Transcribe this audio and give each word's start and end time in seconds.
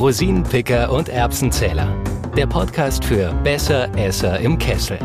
Rosinenpicker 0.00 0.90
und 0.90 1.10
Erbsenzähler. 1.10 1.94
Der 2.34 2.46
Podcast 2.46 3.04
für 3.04 3.34
besser 3.44 3.94
Esser 3.98 4.40
im 4.40 4.56
Kessel. 4.56 4.98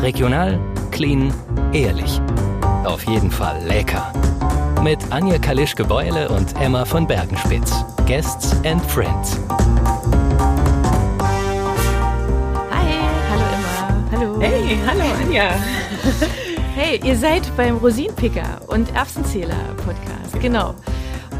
Regional, 0.00 0.58
clean, 0.90 1.32
ehrlich. 1.72 2.20
Auf 2.84 3.04
jeden 3.04 3.30
Fall 3.30 3.62
lecker. 3.64 4.12
Mit 4.82 4.98
Anja 5.12 5.38
Kalischke-Beule 5.38 6.28
und 6.28 6.60
Emma 6.60 6.84
von 6.84 7.06
Bergenspitz. 7.06 7.72
Guests 8.04 8.56
and 8.66 8.84
Friends. 8.86 9.38
Hi, 12.68 12.98
hallo 13.30 13.44
Emma. 13.54 14.06
Hallo. 14.10 14.40
Hey, 14.40 14.76
hallo 14.84 15.04
Anja. 15.22 15.50
Hey, 16.74 16.98
ihr 17.04 17.16
seid 17.16 17.54
beim 17.54 17.76
Rosinenpicker 17.76 18.62
und 18.68 18.94
Erbsenzähler 18.94 19.74
Podcast. 19.76 20.40
Genau. 20.40 20.74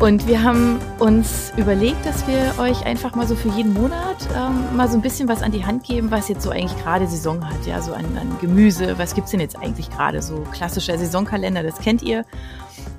Und 0.00 0.27
wir 0.27 0.43
haben 0.43 0.80
uns 0.98 1.52
überlegt, 1.56 2.04
dass 2.04 2.27
wir 2.27 2.55
euch 2.60 2.84
einfach 2.84 3.14
mal 3.14 3.27
so 3.27 3.37
für 3.37 3.48
jeden 3.50 3.73
Monat 3.73 4.16
ähm, 4.37 4.77
mal 4.77 4.88
so 4.88 4.96
ein 4.96 5.02
bisschen 5.02 5.28
was 5.28 5.42
an 5.42 5.52
die 5.52 5.64
Hand 5.64 5.84
geben, 5.84 6.10
was 6.10 6.28
jetzt 6.28 6.42
so 6.42 6.50
eigentlich 6.50 6.77
gerade 6.83 7.06
Saison 7.06 7.48
hat. 7.48 7.66
Ja, 7.66 7.80
so 7.80 7.92
an, 7.92 8.05
an 8.16 8.36
Gemüse. 8.41 8.98
Was 8.98 9.14
gibt's 9.14 9.30
denn 9.30 9.41
jetzt 9.41 9.56
eigentlich 9.56 9.91
gerade? 9.91 10.20
So 10.20 10.45
klassischer 10.52 10.98
Saisonkalender, 10.98 11.62
das 11.62 11.78
kennt 11.78 12.02
ihr. 12.02 12.24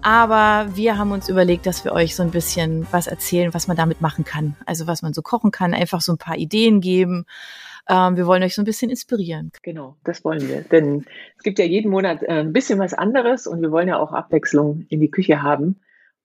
Aber 0.01 0.75
wir 0.75 0.97
haben 0.97 1.11
uns 1.11 1.29
überlegt, 1.29 1.65
dass 1.65 1.83
wir 1.85 1.91
euch 1.91 2.15
so 2.15 2.23
ein 2.23 2.31
bisschen 2.31 2.87
was 2.91 3.07
erzählen, 3.07 3.53
was 3.53 3.67
man 3.67 3.77
damit 3.77 4.01
machen 4.01 4.23
kann. 4.23 4.55
Also 4.65 4.87
was 4.87 5.01
man 5.01 5.13
so 5.13 5.21
kochen 5.21 5.51
kann, 5.51 5.73
einfach 5.73 6.01
so 6.01 6.13
ein 6.13 6.17
paar 6.17 6.37
Ideen 6.37 6.81
geben. 6.81 7.25
Ähm, 7.89 8.15
wir 8.15 8.27
wollen 8.27 8.43
euch 8.43 8.55
so 8.55 8.61
ein 8.61 8.65
bisschen 8.65 8.89
inspirieren. 8.89 9.51
Genau, 9.61 9.97
das 10.03 10.23
wollen 10.23 10.47
wir. 10.47 10.61
Denn 10.61 11.05
es 11.37 11.43
gibt 11.43 11.59
ja 11.59 11.65
jeden 11.65 11.91
Monat 11.91 12.23
äh, 12.23 12.39
ein 12.39 12.53
bisschen 12.53 12.79
was 12.79 12.93
anderes 12.93 13.45
und 13.47 13.61
wir 13.61 13.71
wollen 13.71 13.87
ja 13.87 13.97
auch 13.97 14.13
Abwechslung 14.13 14.85
in 14.89 15.01
die 15.01 15.11
Küche 15.11 15.41
haben. 15.41 15.79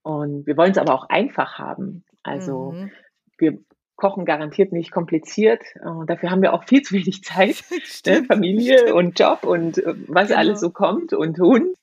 Und 0.08 0.46
wir 0.46 0.56
wollen 0.56 0.70
es 0.70 0.78
aber 0.78 0.94
auch 0.94 1.10
einfach 1.10 1.58
haben. 1.58 2.02
Also 2.22 2.72
mhm. 2.72 2.90
wir 3.36 3.58
kochen 3.96 4.24
garantiert 4.24 4.72
nicht 4.72 4.90
kompliziert. 4.90 5.62
Uh, 5.84 6.04
dafür 6.04 6.30
haben 6.30 6.40
wir 6.40 6.54
auch 6.54 6.64
viel 6.64 6.80
zu 6.80 6.94
wenig 6.94 7.22
Zeit. 7.24 7.62
ne? 8.06 8.24
Familie 8.24 8.78
stimmt. 8.78 8.92
und 8.94 9.20
Job 9.20 9.44
und 9.44 9.76
äh, 9.76 9.94
was 10.06 10.28
genau. 10.28 10.40
alles 10.40 10.60
so 10.60 10.70
kommt 10.70 11.12
und 11.12 11.36
tun. 11.36 11.74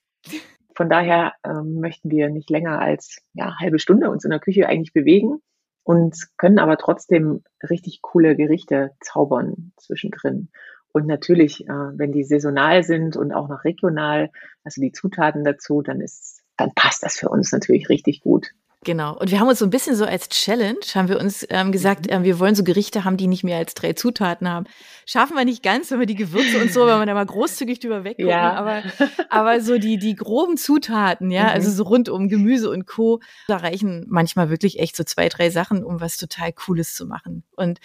Von 0.74 0.90
daher 0.90 1.34
ähm, 1.46 1.80
möchten 1.80 2.10
wir 2.10 2.30
nicht 2.30 2.50
länger 2.50 2.82
als 2.82 3.22
ja, 3.34 3.60
halbe 3.60 3.78
Stunde 3.78 4.10
uns 4.10 4.26
in 4.26 4.32
der 4.32 4.40
Küche 4.40 4.68
eigentlich 4.68 4.92
bewegen 4.92 5.44
und 5.84 6.18
können 6.38 6.58
aber 6.58 6.78
trotzdem 6.78 7.44
richtig 7.70 8.02
coole 8.02 8.36
Gerichte 8.36 8.90
zaubern 9.02 9.72
zwischendrin. 9.78 10.50
Und 10.92 11.06
natürlich, 11.06 11.68
äh, 11.68 11.72
wenn 11.72 12.12
die 12.12 12.24
saisonal 12.24 12.82
sind 12.82 13.18
und 13.18 13.34
auch 13.34 13.50
noch 13.50 13.66
regional, 13.66 14.32
also 14.64 14.82
die 14.82 14.92
Zutaten 14.92 15.44
dazu, 15.44 15.84
dann 15.84 16.02
ist 16.02 16.45
dann 16.58 16.74
passt 16.74 17.04
das 17.04 17.18
für 17.18 17.30
uns 17.30 17.52
natürlich 17.52 17.90
richtig 17.90 18.22
gut. 18.22 18.52
Genau. 18.86 19.18
Und 19.18 19.32
wir 19.32 19.40
haben 19.40 19.48
uns 19.48 19.60
so 19.60 19.66
ein 19.66 19.72
bisschen 19.72 19.96
so 19.96 20.06
als 20.06 20.30
Challenge, 20.30 20.80
haben 20.94 21.10
wir 21.10 21.20
uns 21.20 21.46
ähm, 21.50 21.72
gesagt, 21.72 22.10
äh, 22.10 22.24
wir 22.24 22.40
wollen 22.40 22.54
so 22.54 22.64
Gerichte 22.64 23.04
haben, 23.04 23.18
die 23.18 23.26
nicht 23.26 23.44
mehr 23.44 23.58
als 23.58 23.74
drei 23.74 23.94
Zutaten 23.94 24.48
haben. 24.48 24.68
Schaffen 25.08 25.36
wir 25.36 25.44
nicht 25.44 25.64
ganz, 25.64 25.90
wenn 25.90 26.00
wir 26.00 26.06
die 26.06 26.16
Gewürze 26.16 26.62
und 26.62 26.72
so, 26.72 26.82
wenn 26.82 27.00
man 27.00 27.08
da 27.08 27.16
mal 27.16 27.26
großzügig 27.26 27.80
drüber 27.80 28.04
weggucken. 28.04 28.30
Ja. 28.30 28.54
Aber, 28.54 28.84
aber 29.30 29.60
so 29.60 29.80
die, 29.80 29.98
die 29.98 30.16
groben 30.16 30.56
Zutaten, 30.56 31.32
ja, 31.32 31.48
also 31.48 31.52
mhm. 31.52 31.56
also 31.56 31.72
so 31.72 31.84
rund 31.84 32.10
um 32.10 32.30
Gemüse 32.30 32.70
und 32.70 32.86
Co., 32.86 33.22
da 33.48 33.58
reichen 33.58 34.06
manchmal 34.08 34.52
wirklich 34.52 34.80
echt 34.80 34.96
so 34.96 35.04
zwei, 35.04 35.30
drei 35.30 35.50
Sachen, 35.50 35.84
um 35.84 36.00
was 36.00 36.18
total 36.18 36.54
Cooles 36.54 36.94
zu 36.94 37.08
machen. 37.08 37.44
Und 37.56 37.80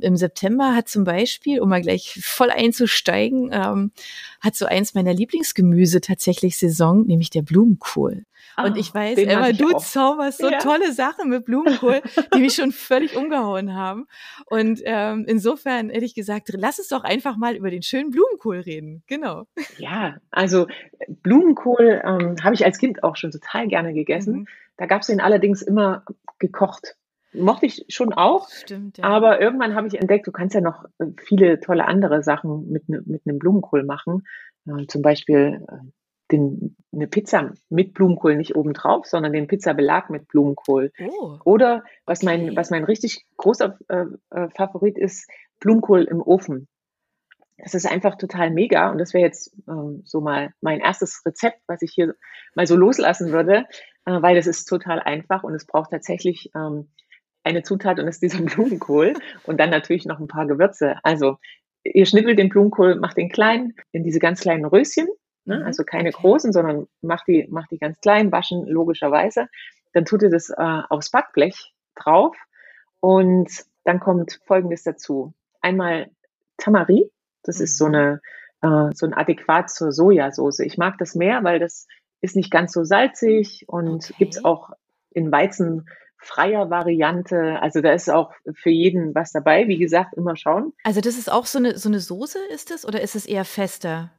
im 0.00 0.16
September 0.16 0.74
hat 0.74 0.88
zum 0.88 1.04
Beispiel, 1.04 1.60
um 1.60 1.68
mal 1.68 1.82
gleich 1.82 2.18
voll 2.22 2.50
einzusteigen, 2.50 3.50
ähm, 3.52 3.92
hat 4.40 4.56
so 4.56 4.64
eins 4.64 4.94
meiner 4.94 5.12
Lieblingsgemüse 5.12 6.00
tatsächlich 6.00 6.56
Saison, 6.56 7.06
nämlich 7.06 7.28
der 7.28 7.42
Blumenkohl. 7.42 8.24
Und 8.56 8.76
ich 8.76 8.90
ah, 8.90 8.94
weiß, 8.94 9.18
Emma, 9.18 9.52
du 9.52 9.78
zauberst 9.78 10.37
so 10.38 10.50
ja. 10.50 10.58
tolle 10.58 10.92
Sachen 10.92 11.28
mit 11.28 11.44
Blumenkohl, 11.44 12.00
die 12.34 12.40
mich 12.40 12.54
schon 12.54 12.72
völlig 12.72 13.16
umgehauen 13.16 13.74
haben. 13.74 14.06
Und 14.46 14.80
ähm, 14.84 15.24
insofern 15.28 15.90
hätte 15.90 16.04
ich 16.04 16.14
gesagt, 16.14 16.50
lass 16.54 16.78
uns 16.78 16.88
doch 16.88 17.04
einfach 17.04 17.36
mal 17.36 17.54
über 17.54 17.70
den 17.70 17.82
schönen 17.82 18.10
Blumenkohl 18.10 18.60
reden. 18.60 19.02
Genau. 19.06 19.44
Ja, 19.78 20.16
also 20.30 20.66
Blumenkohl 21.08 22.02
ähm, 22.04 22.36
habe 22.42 22.54
ich 22.54 22.64
als 22.64 22.78
Kind 22.78 23.02
auch 23.02 23.16
schon 23.16 23.30
total 23.30 23.68
gerne 23.68 23.92
gegessen. 23.92 24.40
Mhm. 24.40 24.46
Da 24.76 24.86
gab 24.86 25.02
es 25.02 25.08
den 25.08 25.20
allerdings 25.20 25.62
immer 25.62 26.04
gekocht. 26.38 26.96
Mochte 27.34 27.66
ich 27.66 27.84
schon 27.88 28.12
auch. 28.14 28.48
Stimmt, 28.48 28.98
ja. 28.98 29.04
Aber 29.04 29.40
irgendwann 29.40 29.74
habe 29.74 29.86
ich 29.86 30.00
entdeckt, 30.00 30.26
du 30.26 30.32
kannst 30.32 30.54
ja 30.54 30.60
noch 30.60 30.84
äh, 30.98 31.06
viele 31.18 31.60
tolle 31.60 31.84
andere 31.86 32.22
Sachen 32.22 32.70
mit, 32.70 32.88
ne, 32.88 33.02
mit 33.04 33.22
einem 33.26 33.38
Blumenkohl 33.38 33.84
machen. 33.84 34.26
Äh, 34.66 34.86
zum 34.86 35.02
Beispiel 35.02 35.64
äh, 35.68 35.76
den, 36.30 36.76
eine 36.92 37.06
Pizza 37.06 37.52
mit 37.68 37.94
Blumenkohl 37.94 38.36
nicht 38.36 38.56
obendrauf, 38.56 39.06
sondern 39.06 39.32
den 39.32 39.46
Pizzabelag 39.46 40.10
mit 40.10 40.28
Blumenkohl. 40.28 40.92
Oh, 41.00 41.38
Oder 41.44 41.84
was 42.04 42.22
mein, 42.22 42.56
was 42.56 42.70
mein 42.70 42.84
richtig 42.84 43.24
großer 43.36 43.78
äh, 43.88 44.04
äh, 44.30 44.48
Favorit 44.56 44.98
ist, 44.98 45.28
Blumenkohl 45.60 46.04
im 46.04 46.20
Ofen. 46.20 46.68
Das 47.56 47.74
ist 47.74 47.90
einfach 47.90 48.16
total 48.16 48.50
mega 48.50 48.90
und 48.90 48.98
das 48.98 49.14
wäre 49.14 49.24
jetzt 49.24 49.52
ähm, 49.66 50.02
so 50.04 50.20
mal 50.20 50.52
mein 50.60 50.80
erstes 50.80 51.22
Rezept, 51.26 51.60
was 51.66 51.82
ich 51.82 51.92
hier 51.92 52.14
mal 52.54 52.66
so 52.66 52.76
loslassen 52.76 53.32
würde, 53.32 53.66
äh, 54.04 54.22
weil 54.22 54.36
das 54.36 54.46
ist 54.46 54.66
total 54.66 55.00
einfach 55.00 55.42
und 55.42 55.54
es 55.54 55.66
braucht 55.66 55.90
tatsächlich 55.90 56.50
ähm, 56.54 56.88
eine 57.42 57.62
Zutat 57.62 57.98
und 57.98 58.06
das 58.06 58.16
ist 58.16 58.22
dieser 58.22 58.42
Blumenkohl 58.44 59.14
und 59.44 59.58
dann 59.58 59.70
natürlich 59.70 60.06
noch 60.06 60.20
ein 60.20 60.28
paar 60.28 60.46
Gewürze. 60.46 60.96
Also 61.02 61.38
ihr 61.82 62.06
schnippelt 62.06 62.38
den 62.38 62.48
Blumenkohl, 62.48 62.94
macht 62.96 63.16
den 63.16 63.28
klein 63.28 63.74
in 63.90 64.04
diese 64.04 64.20
ganz 64.20 64.40
kleinen 64.40 64.64
Röschen 64.64 65.08
Ne? 65.48 65.60
Mhm. 65.60 65.66
Also 65.66 65.82
keine 65.84 66.12
großen, 66.12 66.52
sondern 66.52 66.86
macht 67.00 67.26
die, 67.26 67.48
macht 67.50 67.70
die 67.70 67.78
ganz 67.78 68.00
klein, 68.00 68.30
waschen 68.30 68.66
logischerweise. 68.66 69.48
Dann 69.92 70.04
tut 70.04 70.22
ihr 70.22 70.30
das 70.30 70.50
äh, 70.50 70.82
aufs 70.88 71.10
Backblech 71.10 71.74
drauf 71.96 72.36
und 73.00 73.48
dann 73.84 74.00
kommt 74.00 74.40
Folgendes 74.44 74.84
dazu. 74.84 75.32
Einmal 75.60 76.10
Tamari, 76.58 77.10
das 77.42 77.60
ist 77.60 77.78
so 77.78 77.88
mhm. 77.88 77.94
eine 77.94 78.20
äh, 78.62 78.90
so 78.94 79.06
ein 79.06 79.14
Adäquat 79.14 79.70
zur 79.70 79.92
Sojasauce. 79.92 80.60
Ich 80.60 80.78
mag 80.78 80.98
das 80.98 81.14
mehr, 81.14 81.44
weil 81.44 81.58
das 81.58 81.86
ist 82.20 82.36
nicht 82.36 82.50
ganz 82.50 82.72
so 82.72 82.84
salzig 82.84 83.64
und 83.68 84.04
okay. 84.04 84.14
gibt's 84.18 84.44
auch 84.44 84.70
in 85.10 85.30
weizenfreier 85.30 86.68
Variante. 86.70 87.60
Also 87.60 87.80
da 87.80 87.92
ist 87.92 88.10
auch 88.10 88.32
für 88.52 88.70
jeden 88.70 89.14
was 89.14 89.32
dabei. 89.32 89.68
Wie 89.68 89.78
gesagt, 89.78 90.14
immer 90.14 90.36
schauen. 90.36 90.72
Also 90.82 91.00
das 91.00 91.16
ist 91.16 91.30
auch 91.30 91.46
so 91.46 91.58
eine, 91.58 91.78
so 91.78 91.88
eine 91.88 92.00
Soße, 92.00 92.38
ist 92.52 92.70
es? 92.70 92.84
Oder 92.84 93.00
ist 93.00 93.14
es 93.14 93.26
eher 93.26 93.44
fester? 93.44 94.10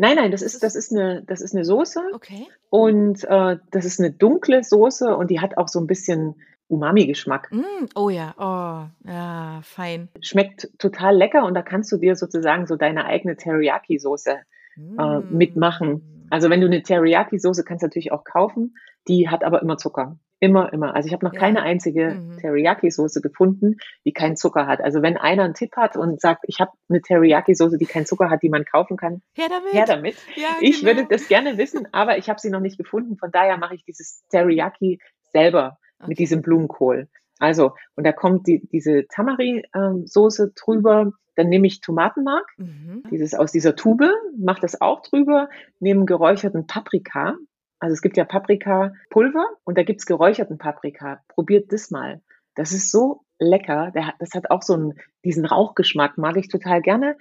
Nein, 0.00 0.14
nein, 0.14 0.30
das 0.30 0.42
ist, 0.42 0.62
das 0.62 0.76
ist 0.76 0.92
eine, 0.92 1.24
das 1.26 1.40
ist 1.40 1.56
eine 1.56 1.64
Soße. 1.64 2.00
Okay. 2.14 2.46
Und 2.70 3.24
äh, 3.24 3.56
das 3.72 3.84
ist 3.84 3.98
eine 3.98 4.12
dunkle 4.12 4.62
Soße 4.62 5.16
und 5.16 5.28
die 5.28 5.40
hat 5.40 5.58
auch 5.58 5.66
so 5.66 5.80
ein 5.80 5.88
bisschen 5.88 6.36
Umami-Geschmack. 6.68 7.50
Mm, 7.50 7.86
oh 7.96 8.08
ja, 8.08 8.32
oh, 8.38 9.08
ja, 9.10 9.60
fein. 9.64 10.08
Schmeckt 10.20 10.68
total 10.78 11.16
lecker 11.16 11.44
und 11.44 11.54
da 11.54 11.62
kannst 11.62 11.90
du 11.90 11.96
dir 11.96 12.14
sozusagen 12.14 12.68
so 12.68 12.76
deine 12.76 13.06
eigene 13.06 13.36
Teriyaki-Soße 13.36 14.36
äh, 14.76 14.80
mm. 14.80 15.00
äh, 15.00 15.20
mitmachen. 15.32 16.26
Also 16.30 16.48
wenn 16.48 16.60
du 16.60 16.68
eine 16.68 16.82
Teriyaki-Soße 16.82 17.64
kannst 17.64 17.82
du 17.82 17.86
natürlich 17.86 18.12
auch 18.12 18.22
kaufen, 18.22 18.76
die 19.08 19.28
hat 19.28 19.42
aber 19.42 19.62
immer 19.62 19.78
Zucker. 19.78 20.16
Immer, 20.40 20.72
immer. 20.72 20.94
Also 20.94 21.08
ich 21.08 21.12
habe 21.12 21.24
noch 21.26 21.32
ja. 21.32 21.40
keine 21.40 21.62
einzige 21.62 22.14
mhm. 22.14 22.38
Teriyaki-Soße 22.38 23.20
gefunden, 23.20 23.76
die 24.04 24.12
keinen 24.12 24.36
Zucker 24.36 24.66
hat. 24.66 24.80
Also 24.80 25.02
wenn 25.02 25.16
einer 25.16 25.44
einen 25.44 25.54
Tipp 25.54 25.76
hat 25.76 25.96
und 25.96 26.20
sagt, 26.20 26.44
ich 26.46 26.60
habe 26.60 26.70
eine 26.88 27.00
Teriyaki-Soße, 27.00 27.76
die 27.76 27.86
keinen 27.86 28.06
Zucker 28.06 28.30
hat, 28.30 28.42
die 28.42 28.48
man 28.48 28.64
kaufen 28.64 28.96
kann, 28.96 29.22
her 29.34 29.48
damit. 29.48 29.72
Her 29.72 29.86
damit. 29.86 30.16
Ja, 30.36 30.48
ich 30.60 30.80
genau. 30.80 30.92
würde 30.92 31.08
das 31.10 31.26
gerne 31.26 31.58
wissen, 31.58 31.88
aber 31.92 32.18
ich 32.18 32.28
habe 32.28 32.38
sie 32.38 32.50
noch 32.50 32.60
nicht 32.60 32.78
gefunden. 32.78 33.16
Von 33.16 33.32
daher 33.32 33.56
mache 33.56 33.74
ich 33.74 33.84
dieses 33.84 34.24
Teriyaki 34.28 35.00
selber 35.32 35.78
okay. 35.98 36.08
mit 36.08 36.18
diesem 36.18 36.42
Blumenkohl. 36.42 37.08
Also, 37.40 37.72
und 37.96 38.04
da 38.04 38.12
kommt 38.12 38.46
die, 38.46 38.66
diese 38.68 39.06
Tamari-Soße 39.08 40.52
drüber. 40.54 41.12
Dann 41.34 41.48
nehme 41.48 41.68
ich 41.68 41.80
Tomatenmark, 41.80 42.48
mhm. 42.56 43.04
dieses 43.12 43.34
aus 43.34 43.52
dieser 43.52 43.76
Tube, 43.76 44.10
mache 44.36 44.60
das 44.60 44.80
auch 44.80 45.02
drüber, 45.02 45.48
nehme 45.78 46.04
geräucherten 46.04 46.66
Paprika, 46.66 47.36
also 47.80 47.92
es 47.92 48.02
gibt 48.02 48.16
ja 48.16 48.24
Paprikapulver 48.24 49.46
und 49.64 49.78
da 49.78 49.82
gibt's 49.82 50.06
geräucherten 50.06 50.58
Paprika. 50.58 51.22
Probiert 51.28 51.72
das 51.72 51.90
mal. 51.90 52.20
Das 52.54 52.72
ist 52.72 52.90
so 52.90 53.22
lecker. 53.38 53.92
das 54.18 54.30
hat 54.34 54.50
auch 54.50 54.62
so 54.62 54.74
einen, 54.74 54.94
diesen 55.24 55.44
Rauchgeschmack, 55.44 56.18
mag 56.18 56.36
ich 56.36 56.48
total 56.48 56.82
gerne. 56.82 57.16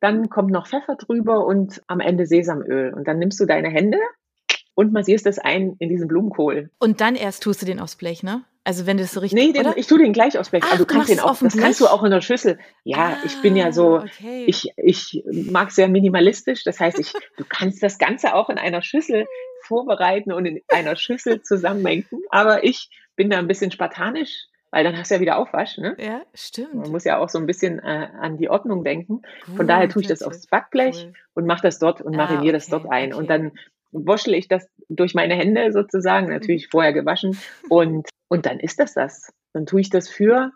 Dann 0.00 0.28
kommt 0.28 0.52
noch 0.52 0.68
Pfeffer 0.68 0.94
drüber 0.94 1.44
und 1.44 1.82
am 1.88 1.98
Ende 1.98 2.26
Sesamöl. 2.26 2.94
Und 2.94 3.08
dann 3.08 3.18
nimmst 3.18 3.40
du 3.40 3.46
deine 3.46 3.68
Hände 3.68 3.98
und 4.74 4.92
massierst 4.92 5.26
das 5.26 5.40
ein 5.40 5.74
in 5.80 5.88
diesen 5.88 6.06
Blumenkohl. 6.06 6.70
Und 6.78 7.00
dann 7.00 7.16
erst 7.16 7.42
tust 7.42 7.62
du 7.62 7.66
den 7.66 7.80
aufs 7.80 7.96
Blech, 7.96 8.22
ne? 8.22 8.44
Also 8.62 8.86
wenn 8.86 8.98
das 8.98 9.12
so 9.12 9.20
richtig. 9.20 9.36
Nee, 9.36 9.52
den, 9.52 9.72
ich 9.76 9.86
tue 9.86 9.98
den 9.98 10.12
gleich 10.12 10.38
aufs 10.38 10.50
Blech. 10.50 10.62
Ach, 10.64 10.72
also 10.72 10.84
du 10.84 10.92
kannst 10.92 11.08
den 11.08 11.20
auch, 11.20 11.38
das 11.38 11.56
kannst 11.56 11.80
du 11.80 11.88
auch 11.88 12.04
in 12.04 12.10
der 12.10 12.20
Schüssel. 12.20 12.58
Ja, 12.84 13.14
ah, 13.14 13.16
ich 13.24 13.40
bin 13.40 13.56
ja 13.56 13.72
so, 13.72 13.96
okay. 13.96 14.44
ich, 14.46 14.70
ich 14.76 15.24
mag 15.32 15.72
sehr 15.72 15.88
minimalistisch. 15.88 16.64
Das 16.64 16.78
heißt, 16.78 16.98
ich, 16.98 17.12
du 17.38 17.44
kannst 17.48 17.82
das 17.82 17.98
Ganze 17.98 18.34
auch 18.34 18.50
in 18.50 18.58
einer 18.58 18.82
Schüssel 18.82 19.26
vorbereiten 19.68 20.32
und 20.32 20.46
in 20.46 20.62
einer 20.68 20.96
Schüssel 20.96 21.42
zusammenmengen. 21.42 22.06
Aber 22.30 22.64
ich 22.64 22.90
bin 23.14 23.30
da 23.30 23.38
ein 23.38 23.46
bisschen 23.46 23.70
spartanisch, 23.70 24.46
weil 24.70 24.84
dann 24.84 24.96
hast 24.96 25.10
du 25.10 25.16
ja 25.16 25.20
wieder 25.20 25.38
Aufwasch. 25.38 25.78
Ne? 25.78 25.96
Ja, 25.98 26.22
stimmt. 26.34 26.74
Man 26.74 26.90
muss 26.90 27.04
ja 27.04 27.18
auch 27.18 27.28
so 27.28 27.38
ein 27.38 27.46
bisschen 27.46 27.78
äh, 27.78 28.08
an 28.20 28.36
die 28.36 28.50
Ordnung 28.50 28.84
denken. 28.84 29.22
Von 29.56 29.66
daher 29.66 29.88
tue 29.88 30.02
ich 30.02 30.08
das 30.08 30.22
aufs 30.22 30.46
Backblech 30.46 31.04
cool. 31.04 31.12
und 31.34 31.46
mache 31.46 31.62
das 31.62 31.78
dort 31.78 32.00
und 32.00 32.16
mariniere 32.16 32.38
ah, 32.38 32.42
okay, 32.42 32.52
das 32.52 32.66
dort 32.68 32.90
ein. 32.90 33.12
Okay. 33.12 33.20
Und 33.20 33.30
dann 33.30 33.52
wuschel 33.92 34.34
ich 34.34 34.48
das 34.48 34.68
durch 34.88 35.14
meine 35.14 35.34
Hände 35.34 35.72
sozusagen, 35.72 36.28
natürlich 36.28 36.66
mhm. 36.66 36.70
vorher 36.70 36.92
gewaschen. 36.92 37.38
Und, 37.68 38.08
und 38.28 38.46
dann 38.46 38.60
ist 38.60 38.78
das 38.80 38.94
das. 38.94 39.32
Dann 39.52 39.66
tue 39.66 39.80
ich 39.80 39.90
das 39.90 40.08
für 40.08 40.52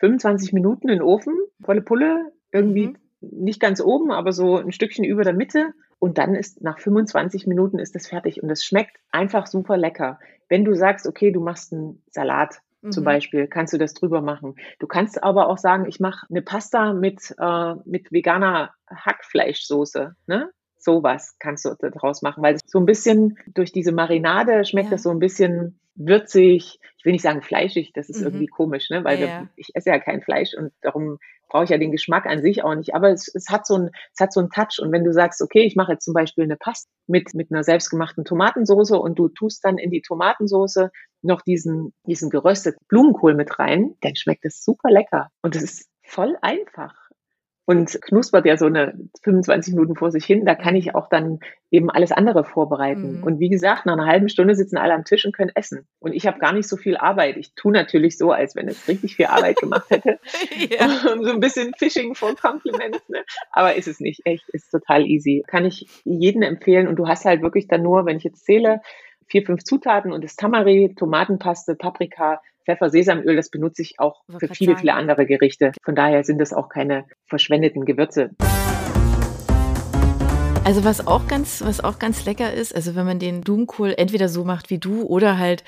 25 0.00 0.52
Minuten 0.52 0.88
in 0.88 0.98
den 0.98 1.02
Ofen, 1.02 1.34
volle 1.62 1.82
Pulle, 1.82 2.32
irgendwie 2.50 2.88
mhm. 2.88 2.96
nicht 3.20 3.60
ganz 3.60 3.80
oben, 3.80 4.10
aber 4.10 4.32
so 4.32 4.56
ein 4.56 4.72
Stückchen 4.72 5.04
über 5.04 5.24
der 5.24 5.34
Mitte. 5.34 5.72
Und 6.02 6.18
dann 6.18 6.34
ist 6.34 6.60
nach 6.60 6.80
25 6.80 7.46
Minuten 7.46 7.78
ist 7.78 7.94
das 7.94 8.08
fertig 8.08 8.42
und 8.42 8.50
es 8.50 8.64
schmeckt 8.64 8.96
einfach 9.12 9.46
super 9.46 9.76
lecker. 9.76 10.18
Wenn 10.48 10.64
du 10.64 10.74
sagst, 10.74 11.06
okay, 11.06 11.30
du 11.30 11.40
machst 11.40 11.72
einen 11.72 12.02
Salat 12.10 12.56
zum 12.90 13.02
mhm. 13.02 13.04
Beispiel, 13.04 13.46
kannst 13.46 13.72
du 13.72 13.78
das 13.78 13.94
drüber 13.94 14.20
machen. 14.20 14.56
Du 14.80 14.88
kannst 14.88 15.22
aber 15.22 15.46
auch 15.46 15.58
sagen, 15.58 15.86
ich 15.86 16.00
mache 16.00 16.26
eine 16.28 16.42
Pasta 16.42 16.92
mit, 16.92 17.32
äh, 17.38 17.74
mit 17.84 18.10
veganer 18.10 18.74
Hackfleischsoße. 18.90 20.16
Ne? 20.26 20.50
Sowas 20.76 21.36
kannst 21.38 21.66
du 21.66 21.76
daraus 21.80 22.20
machen, 22.20 22.42
weil 22.42 22.58
so 22.66 22.80
ein 22.80 22.86
bisschen 22.86 23.38
durch 23.54 23.70
diese 23.70 23.92
Marinade 23.92 24.64
schmeckt 24.64 24.86
ja. 24.86 24.96
das 24.96 25.04
so 25.04 25.10
ein 25.10 25.20
bisschen 25.20 25.78
würzig. 25.94 26.78
Ich 26.98 27.04
will 27.04 27.12
nicht 27.12 27.22
sagen 27.22 27.42
fleischig, 27.42 27.92
das 27.94 28.08
ist 28.08 28.20
mhm. 28.20 28.26
irgendwie 28.26 28.46
komisch, 28.46 28.90
ne? 28.90 29.04
weil 29.04 29.20
ja, 29.20 29.26
wir, 29.26 29.48
ich 29.56 29.70
esse 29.74 29.90
ja 29.90 29.98
kein 29.98 30.22
Fleisch 30.22 30.54
und 30.56 30.72
darum 30.82 31.18
brauche 31.48 31.64
ich 31.64 31.70
ja 31.70 31.78
den 31.78 31.92
Geschmack 31.92 32.26
an 32.26 32.40
sich 32.40 32.64
auch 32.64 32.74
nicht. 32.74 32.94
Aber 32.94 33.10
es, 33.10 33.32
es, 33.34 33.50
hat 33.50 33.66
so 33.66 33.76
ein, 33.76 33.90
es 34.14 34.20
hat 34.20 34.32
so 34.32 34.40
einen 34.40 34.50
Touch. 34.50 34.78
Und 34.80 34.90
wenn 34.90 35.04
du 35.04 35.12
sagst, 35.12 35.42
okay, 35.42 35.64
ich 35.64 35.76
mache 35.76 35.92
jetzt 35.92 36.04
zum 36.04 36.14
Beispiel 36.14 36.44
eine 36.44 36.56
Pasta 36.56 36.88
mit, 37.06 37.34
mit 37.34 37.52
einer 37.52 37.62
selbstgemachten 37.62 38.24
Tomatensoße 38.24 38.98
und 38.98 39.18
du 39.18 39.28
tust 39.28 39.64
dann 39.64 39.76
in 39.76 39.90
die 39.90 40.00
Tomatensoße 40.00 40.90
noch 41.20 41.42
diesen, 41.42 41.92
diesen 42.06 42.30
gerösteten 42.30 42.78
Blumenkohl 42.88 43.34
mit 43.34 43.58
rein, 43.58 43.94
dann 44.00 44.16
schmeckt 44.16 44.44
es 44.46 44.64
super 44.64 44.90
lecker. 44.90 45.28
Und 45.42 45.54
es 45.54 45.62
ist 45.62 45.90
voll 46.02 46.36
einfach 46.40 46.94
und 47.64 48.02
knuspert 48.02 48.44
ja 48.44 48.56
so 48.56 48.66
eine 48.66 48.94
25 49.22 49.74
Minuten 49.74 49.94
vor 49.94 50.10
sich 50.10 50.24
hin. 50.24 50.44
Da 50.44 50.54
kann 50.56 50.74
ich 50.74 50.94
auch 50.96 51.08
dann 51.08 51.38
eben 51.70 51.90
alles 51.90 52.10
andere 52.10 52.44
vorbereiten. 52.44 53.18
Mhm. 53.18 53.22
Und 53.22 53.38
wie 53.38 53.48
gesagt, 53.48 53.86
nach 53.86 53.92
einer 53.92 54.06
halben 54.06 54.28
Stunde 54.28 54.56
sitzen 54.56 54.76
alle 54.76 54.94
am 54.94 55.04
Tisch 55.04 55.24
und 55.24 55.36
können 55.36 55.52
essen. 55.54 55.86
Und 56.00 56.12
ich 56.12 56.26
habe 56.26 56.40
gar 56.40 56.52
nicht 56.52 56.68
so 56.68 56.76
viel 56.76 56.96
Arbeit. 56.96 57.36
Ich 57.36 57.54
tue 57.54 57.72
natürlich 57.72 58.18
so, 58.18 58.32
als 58.32 58.56
wenn 58.56 58.66
es 58.66 58.88
richtig 58.88 59.14
viel 59.14 59.26
Arbeit 59.26 59.56
gemacht 59.56 59.88
hätte. 59.90 60.18
ja. 60.70 60.88
so 61.22 61.30
ein 61.30 61.40
bisschen 61.40 61.72
Fishing 61.78 62.16
for 62.16 62.34
Compliments. 62.34 63.08
Ne? 63.08 63.22
Aber 63.52 63.76
ist 63.76 63.86
es 63.86 64.00
nicht. 64.00 64.22
Echt, 64.24 64.48
ist 64.48 64.70
total 64.70 65.06
easy. 65.06 65.44
Kann 65.46 65.64
ich 65.64 65.86
jedem 66.04 66.42
empfehlen. 66.42 66.88
Und 66.88 66.96
du 66.96 67.06
hast 67.06 67.24
halt 67.24 67.42
wirklich 67.42 67.68
dann 67.68 67.82
nur, 67.82 68.06
wenn 68.06 68.16
ich 68.16 68.24
jetzt 68.24 68.44
zähle, 68.44 68.80
vier, 69.28 69.44
fünf 69.44 69.62
Zutaten 69.62 70.12
und 70.12 70.24
das 70.24 70.34
Tamari, 70.34 70.94
Tomatenpaste, 70.98 71.76
Paprika, 71.76 72.40
Pfeffer, 72.64 72.90
Sesamöl, 72.90 73.36
das 73.36 73.50
benutze 73.50 73.82
ich 73.82 73.94
auch 73.98 74.22
für 74.38 74.48
viele, 74.48 74.76
viele 74.76 74.94
andere 74.94 75.26
Gerichte. 75.26 75.72
Von 75.84 75.94
daher 75.94 76.24
sind 76.24 76.38
das 76.38 76.52
auch 76.52 76.68
keine 76.68 77.04
verschwendeten 77.26 77.84
Gewürze. 77.84 78.30
Also 80.64 80.84
was 80.84 81.08
auch 81.08 81.26
ganz, 81.26 81.60
was 81.62 81.82
auch 81.82 81.98
ganz 81.98 82.24
lecker 82.24 82.52
ist, 82.52 82.72
also 82.72 82.94
wenn 82.94 83.04
man 83.04 83.18
den 83.18 83.40
Blumenkohl 83.40 83.94
entweder 83.98 84.28
so 84.28 84.44
macht 84.44 84.70
wie 84.70 84.78
du 84.78 85.02
oder 85.02 85.36
halt, 85.36 85.64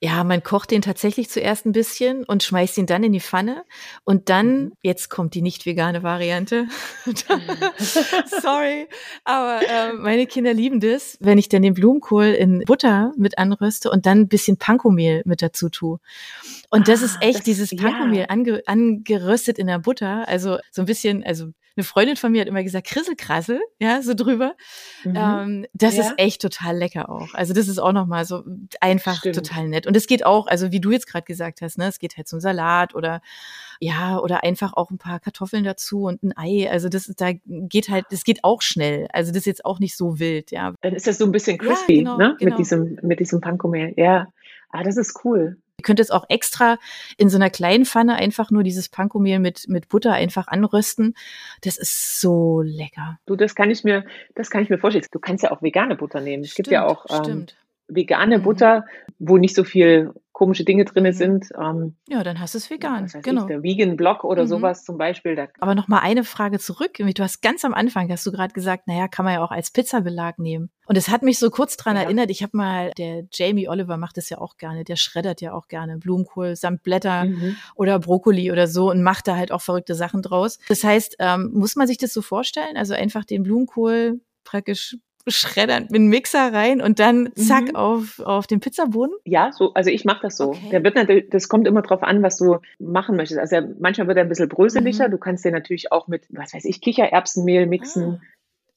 ja, 0.00 0.24
man 0.24 0.42
kocht 0.42 0.70
den 0.70 0.80
tatsächlich 0.80 1.28
zuerst 1.28 1.66
ein 1.66 1.72
bisschen 1.72 2.24
und 2.24 2.42
schmeißt 2.42 2.78
ihn 2.78 2.86
dann 2.86 3.04
in 3.04 3.12
die 3.12 3.20
Pfanne 3.20 3.64
und 4.04 4.30
dann, 4.30 4.46
mhm. 4.46 4.72
jetzt 4.82 5.10
kommt 5.10 5.34
die 5.34 5.42
nicht 5.42 5.66
vegane 5.66 6.02
Variante. 6.02 6.66
Sorry, 8.42 8.88
aber 9.24 9.60
äh, 9.68 9.92
meine 9.92 10.26
Kinder 10.26 10.54
lieben 10.54 10.80
das, 10.80 11.18
wenn 11.20 11.36
ich 11.36 11.50
dann 11.50 11.60
den 11.60 11.74
Blumenkohl 11.74 12.26
in 12.26 12.60
Butter 12.64 13.12
mit 13.18 13.36
anröste 13.36 13.90
und 13.90 14.06
dann 14.06 14.20
ein 14.20 14.28
bisschen 14.28 14.56
Pankomehl 14.56 15.22
mit 15.26 15.42
dazu 15.42 15.68
tue. 15.68 16.00
Und 16.70 16.88
das 16.88 17.02
ah, 17.02 17.04
ist 17.04 17.18
echt 17.20 17.38
das, 17.40 17.44
dieses 17.44 17.76
Pankomehl 17.76 18.20
ja. 18.20 18.26
ange, 18.28 18.62
angeröstet 18.64 19.58
in 19.58 19.66
der 19.66 19.78
Butter, 19.78 20.26
also 20.26 20.56
so 20.70 20.82
ein 20.82 20.86
bisschen, 20.86 21.22
also 21.22 21.52
eine 21.78 21.84
Freundin 21.84 22.16
von 22.16 22.32
mir 22.32 22.40
hat 22.40 22.48
immer 22.48 22.64
gesagt, 22.64 22.88
Krisselkrassel, 22.88 23.60
ja, 23.78 24.02
so 24.02 24.12
drüber. 24.14 24.56
Mhm. 25.04 25.14
Ähm, 25.16 25.66
das 25.72 25.96
ja. 25.96 26.02
ist 26.02 26.14
echt 26.16 26.42
total 26.42 26.76
lecker 26.76 27.08
auch. 27.08 27.32
Also 27.34 27.54
das 27.54 27.68
ist 27.68 27.78
auch 27.78 27.92
nochmal 27.92 28.24
so 28.24 28.42
einfach 28.80 29.18
Stimmt. 29.18 29.36
total 29.36 29.68
nett. 29.68 29.86
Und 29.86 29.96
es 29.96 30.08
geht 30.08 30.26
auch, 30.26 30.48
also 30.48 30.72
wie 30.72 30.80
du 30.80 30.90
jetzt 30.90 31.06
gerade 31.06 31.24
gesagt 31.24 31.62
hast, 31.62 31.78
ne, 31.78 31.86
es 31.86 32.00
geht 32.00 32.16
halt 32.16 32.26
zum 32.26 32.40
Salat 32.40 32.96
oder 32.96 33.20
ja, 33.78 34.18
oder 34.18 34.42
einfach 34.42 34.72
auch 34.72 34.90
ein 34.90 34.98
paar 34.98 35.20
Kartoffeln 35.20 35.62
dazu 35.62 36.02
und 36.02 36.22
ein 36.24 36.36
Ei. 36.36 36.68
Also 36.68 36.88
das 36.88 37.06
ist, 37.06 37.20
da 37.20 37.30
geht 37.44 37.88
halt, 37.88 38.06
das 38.10 38.24
geht 38.24 38.42
auch 38.42 38.60
schnell. 38.60 39.06
Also 39.12 39.30
das 39.30 39.38
ist 39.38 39.46
jetzt 39.46 39.64
auch 39.64 39.78
nicht 39.78 39.96
so 39.96 40.18
wild, 40.18 40.50
ja. 40.50 40.74
Dann 40.80 40.94
ist 40.94 41.06
das 41.06 41.18
so 41.18 41.24
ein 41.24 41.32
bisschen 41.32 41.58
crispy, 41.58 41.98
ja, 41.98 41.98
genau, 42.00 42.16
ne? 42.16 42.36
Genau. 42.40 42.50
Mit 42.50 42.58
diesem, 42.58 42.98
mit 43.02 43.20
diesem 43.20 43.40
Pankomehl. 43.40 43.94
Ja. 43.96 44.26
Ah, 44.70 44.82
das 44.82 44.96
ist 44.96 45.24
cool. 45.24 45.58
Ihr 45.78 45.84
könnt 45.84 46.00
es 46.00 46.10
auch 46.10 46.24
extra 46.28 46.78
in 47.16 47.28
so 47.28 47.36
einer 47.36 47.50
kleinen 47.50 47.84
Pfanne 47.84 48.16
einfach 48.16 48.50
nur 48.50 48.64
dieses 48.64 48.88
Pankomehl 48.88 49.38
mit, 49.38 49.68
mit 49.68 49.88
Butter 49.88 50.12
einfach 50.12 50.48
anrösten. 50.48 51.14
Das 51.62 51.76
ist 51.76 52.20
so 52.20 52.62
lecker. 52.62 53.20
Du, 53.26 53.36
das 53.36 53.54
kann 53.54 53.70
ich 53.70 53.84
mir, 53.84 54.04
das 54.34 54.50
kann 54.50 54.62
ich 54.62 54.70
mir 54.70 54.78
vorstellen. 54.78 55.06
Du 55.12 55.20
kannst 55.20 55.44
ja 55.44 55.52
auch 55.52 55.62
vegane 55.62 55.94
Butter 55.94 56.20
nehmen. 56.20 56.42
Es 56.42 56.54
gibt 56.54 56.68
ja 56.68 56.84
auch 56.84 57.06
ähm, 57.10 57.46
vegane 57.88 58.38
mhm. 58.38 58.42
Butter, 58.42 58.84
wo 59.18 59.36
nicht 59.36 59.54
so 59.54 59.64
viel 59.64 60.12
komische 60.38 60.62
Dinge 60.62 60.84
drin 60.84 61.02
mhm. 61.02 61.12
sind. 61.12 61.48
Ähm, 61.60 61.96
ja, 62.08 62.22
dann 62.22 62.38
hast 62.38 62.54
du 62.54 62.58
es 62.58 62.70
vegan. 62.70 63.10
genau. 63.22 63.42
Ich, 63.42 63.46
der 63.48 63.64
Vegan 63.64 63.96
Block 63.96 64.22
oder 64.22 64.44
mhm. 64.44 64.48
sowas 64.48 64.84
zum 64.84 64.96
Beispiel. 64.96 65.34
Da 65.34 65.48
Aber 65.58 65.74
noch 65.74 65.88
mal 65.88 65.98
eine 65.98 66.22
Frage 66.22 66.60
zurück. 66.60 66.92
Du 66.98 67.22
hast 67.24 67.42
ganz 67.42 67.64
am 67.64 67.74
Anfang, 67.74 68.08
hast 68.08 68.24
du 68.24 68.30
gerade 68.30 68.54
gesagt, 68.54 68.86
naja, 68.86 69.08
kann 69.08 69.24
man 69.24 69.34
ja 69.34 69.42
auch 69.42 69.50
als 69.50 69.72
Pizzabelag 69.72 70.38
nehmen. 70.38 70.70
Und 70.86 70.96
es 70.96 71.08
hat 71.08 71.22
mich 71.22 71.40
so 71.40 71.50
kurz 71.50 71.76
dran 71.76 71.96
ja. 71.96 72.02
erinnert, 72.02 72.30
ich 72.30 72.44
habe 72.44 72.56
mal, 72.56 72.92
der 72.96 73.24
Jamie 73.32 73.68
Oliver 73.68 73.96
macht 73.96 74.16
das 74.16 74.30
ja 74.30 74.38
auch 74.38 74.56
gerne, 74.58 74.84
der 74.84 74.94
schreddert 74.94 75.40
ja 75.40 75.52
auch 75.52 75.66
gerne 75.66 75.98
Blumenkohl 75.98 76.54
samt 76.54 76.84
Blätter 76.84 77.24
mhm. 77.24 77.56
oder 77.74 77.98
Brokkoli 77.98 78.52
oder 78.52 78.68
so 78.68 78.90
und 78.90 79.02
macht 79.02 79.26
da 79.26 79.34
halt 79.34 79.50
auch 79.50 79.60
verrückte 79.60 79.96
Sachen 79.96 80.22
draus. 80.22 80.60
Das 80.68 80.84
heißt, 80.84 81.16
ähm, 81.18 81.50
muss 81.52 81.74
man 81.74 81.88
sich 81.88 81.98
das 81.98 82.12
so 82.12 82.22
vorstellen? 82.22 82.76
Also 82.76 82.94
einfach 82.94 83.24
den 83.24 83.42
Blumenkohl 83.42 84.20
praktisch 84.44 84.96
schreddern 85.30 85.84
mit 85.84 85.96
dem 85.96 86.08
Mixer 86.08 86.52
rein 86.52 86.80
und 86.80 86.98
dann 86.98 87.30
zack 87.34 87.68
mhm. 87.68 87.76
auf, 87.76 88.20
auf 88.20 88.46
den 88.46 88.60
Pizzaboden? 88.60 89.14
Ja, 89.24 89.52
so, 89.52 89.74
also 89.74 89.90
ich 89.90 90.04
mache 90.04 90.22
das 90.22 90.36
so. 90.36 90.50
Okay. 90.50 90.70
Der 90.70 90.84
wird 90.84 90.94
natürlich, 90.94 91.30
das 91.30 91.48
kommt 91.48 91.66
immer 91.66 91.82
drauf 91.82 92.02
an, 92.02 92.22
was 92.22 92.36
du 92.36 92.58
machen 92.78 93.16
möchtest. 93.16 93.40
Also 93.40 93.56
manchmal 93.78 94.08
wird 94.08 94.18
er 94.18 94.24
ein 94.24 94.28
bisschen 94.28 94.48
bröseliger. 94.48 95.08
Mhm. 95.08 95.12
Du 95.12 95.18
kannst 95.18 95.44
den 95.44 95.52
natürlich 95.52 95.92
auch 95.92 96.08
mit, 96.08 96.26
was 96.30 96.54
weiß 96.54 96.64
ich, 96.64 96.80
Kichererbsenmehl 96.80 97.66
mixen. 97.66 98.20
Ah. 98.20 98.20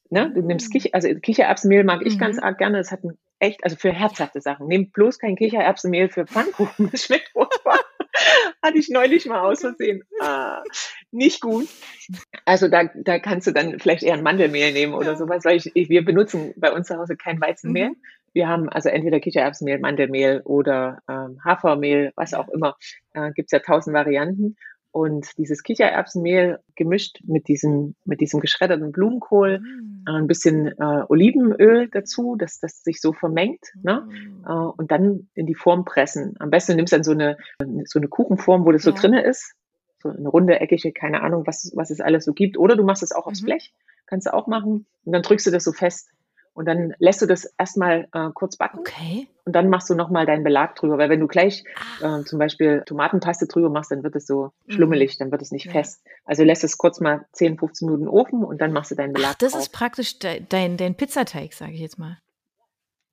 Ne? 0.09 0.31
Du 0.33 0.42
nimmst 0.42 0.71
Kicher, 0.71 0.89
also 0.94 1.07
Kichererbsenmehl 1.15 1.83
mag 1.83 2.01
ich 2.06 2.15
mhm. 2.15 2.19
ganz 2.19 2.39
arg 2.39 2.57
gerne. 2.57 2.77
Das 2.77 2.92
hat 2.92 3.03
ein 3.03 3.18
echt, 3.42 3.63
also 3.63 3.75
für 3.75 3.92
herzhafte 3.92 4.39
Sachen. 4.39 4.68
Nehmt 4.68 4.94
bloß 4.94 5.19
kein 5.19 5.36
Kichererbsenmehl 5.36 6.09
für 6.09 6.25
Pfannkuchen. 6.25 6.89
Das 6.92 7.06
schmeckt 7.06 7.30
furchtbar. 7.30 7.80
Hatte 8.62 8.77
ich 8.77 8.89
neulich 8.89 9.25
mal 9.25 9.39
aus 9.39 9.62
Versehen. 9.62 10.03
Ah, 10.21 10.63
nicht 11.12 11.42
gut. 11.42 11.68
Also 12.46 12.68
da, 12.68 12.90
da 12.96 13.20
kannst 13.20 13.48
du 13.48 13.52
dann 13.52 13.80
vielleicht 13.80 14.04
eher 14.04 14.14
ein 14.14 14.24
Mandelmehl 14.24 14.74
nehmen 14.74 14.94
oder 14.94 15.12
ja. 15.12 15.16
sowas, 15.16 15.46
weil 15.46 15.58
ich, 15.58 15.72
ich, 15.76 15.90
wir 15.90 16.04
benutzen 16.04 16.54
bei 16.58 16.72
uns 16.72 16.88
zu 16.88 16.98
Hause 16.98 17.16
kein 17.16 17.40
Weizenmehl. 17.40 17.90
Mhm. 17.90 17.96
Wir 18.34 18.48
haben 18.48 18.70
also 18.70 18.90
entweder 18.90 19.20
Kichererbsenmehl, 19.20 19.80
Mandelmehl 19.80 20.42
oder 20.46 21.02
ähm, 21.10 21.40
Hafermehl, 21.44 22.14
was 22.16 22.34
auch 22.34 22.48
immer. 22.50 22.76
Äh, 23.14 23.32
Gibt 23.34 23.48
es 23.48 23.52
ja 23.52 23.60
tausend 23.60 23.96
Varianten. 23.96 24.56
Und 24.94 25.38
dieses 25.38 25.63
Kichererbsenmehl 25.63 26.60
gemischt 26.75 27.22
mit 27.25 27.48
diesem, 27.48 27.96
mit 28.04 28.20
diesem 28.20 28.42
geschredderten 28.42 28.92
Blumenkohl, 28.92 29.60
mm. 29.60 30.06
äh, 30.06 30.12
ein 30.12 30.27
bisschen 30.27 30.68
äh, 30.68 31.04
Olivenöl 31.08 31.88
dazu, 31.89 32.36
dass 32.36 32.60
das 32.60 32.84
sich 32.84 33.00
so 33.00 33.13
vermengt, 33.13 33.72
ne? 33.84 34.06
mm. 34.06 34.46
äh, 34.46 34.51
und 34.51 34.92
dann 34.92 35.30
in 35.34 35.46
die 35.46 35.56
Form 35.56 35.86
pressen. 35.86 36.36
Am 36.39 36.50
besten 36.50 36.75
nimmst 36.75 36.92
du 36.92 36.98
dann 36.98 37.04
so 37.06 37.12
eine, 37.12 37.38
so 37.86 38.00
eine 38.00 38.10
Kuchenform, 38.10 38.65
wo 38.65 38.74
das 38.74 38.84
ja. 38.84 38.92
so 38.92 38.98
drinne 38.98 39.24
ist, 39.24 39.56
so 40.01 40.10
eine 40.10 40.29
runde, 40.29 40.60
eckige, 40.60 40.91
keine 40.91 41.22
Ahnung, 41.22 41.46
was, 41.46 41.72
was 41.75 41.89
es 41.89 42.01
alles 42.01 42.25
so 42.25 42.34
gibt. 42.34 42.58
Oder 42.58 42.75
du 42.75 42.84
machst 42.84 43.03
es 43.03 43.12
auch 43.12 43.27
aufs 43.27 43.41
mhm. 43.41 43.46
Blech, 43.46 43.74
kannst 44.05 44.27
du 44.27 44.34
auch 44.34 44.48
machen. 44.48 44.86
Und 45.05 45.13
dann 45.13 45.22
drückst 45.22 45.48
du 45.48 45.51
das 45.51 45.63
so 45.63 45.72
fest. 45.72 46.10
Und 46.53 46.65
dann 46.65 46.93
lässt 47.00 47.22
du 47.22 47.27
das 47.27 47.46
erstmal 47.58 48.10
äh, 48.12 48.29
kurz 48.34 48.58
backen. 48.58 48.79
Okay. 48.79 49.27
Und 49.46 49.55
dann 49.55 49.70
machst 49.70 49.89
du 49.89 49.96
nochmal 49.96 50.25
deinen 50.25 50.43
Belag 50.43 50.75
drüber. 50.75 50.98
Weil 50.98 51.10
wenn 51.10 51.22
du 51.22 51.27
gleich 51.27 51.63
äh, 52.01 52.24
zum 52.24 52.39
Beispiel 52.39 52.84
Tomatenpaste 52.86 53.48
drüber 53.48 53.70
machst, 53.70 53.91
dann 53.91 54.03
wird 54.03 54.15
es 54.17 54.27
so 54.27 54.51
mhm. 54.65 54.72
schlummelig, 54.72 55.17
dann 55.17 55.31
wird 55.31 55.41
es 55.41 55.51
nicht 55.51 55.67
ja. 55.67 55.72
fest. 55.72 56.03
Also 56.25 56.43
lässt 56.43 56.65
es 56.65 56.77
kurz 56.77 57.00
mal 57.00 57.25
10, 57.31 57.58
15 57.58 57.86
Minuten 57.86 58.10
ofen 58.10 58.43
und 58.43 58.60
dann 58.60 58.74
machst 58.74 58.91
du 58.91 58.96
deinen 58.96 59.13
Belag 59.13 59.31
Ach, 59.31 59.36
das 59.36 59.53
drauf. 59.53 59.62
ist 59.62 59.70
praktisch 59.70 60.20
de 60.20 60.41
dein, 60.50 60.75
dein 60.75 60.96
Pizzateig, 60.96 61.53
sage 61.53 61.72
ich 61.72 61.79
jetzt 61.79 61.98
mal. 61.98 62.17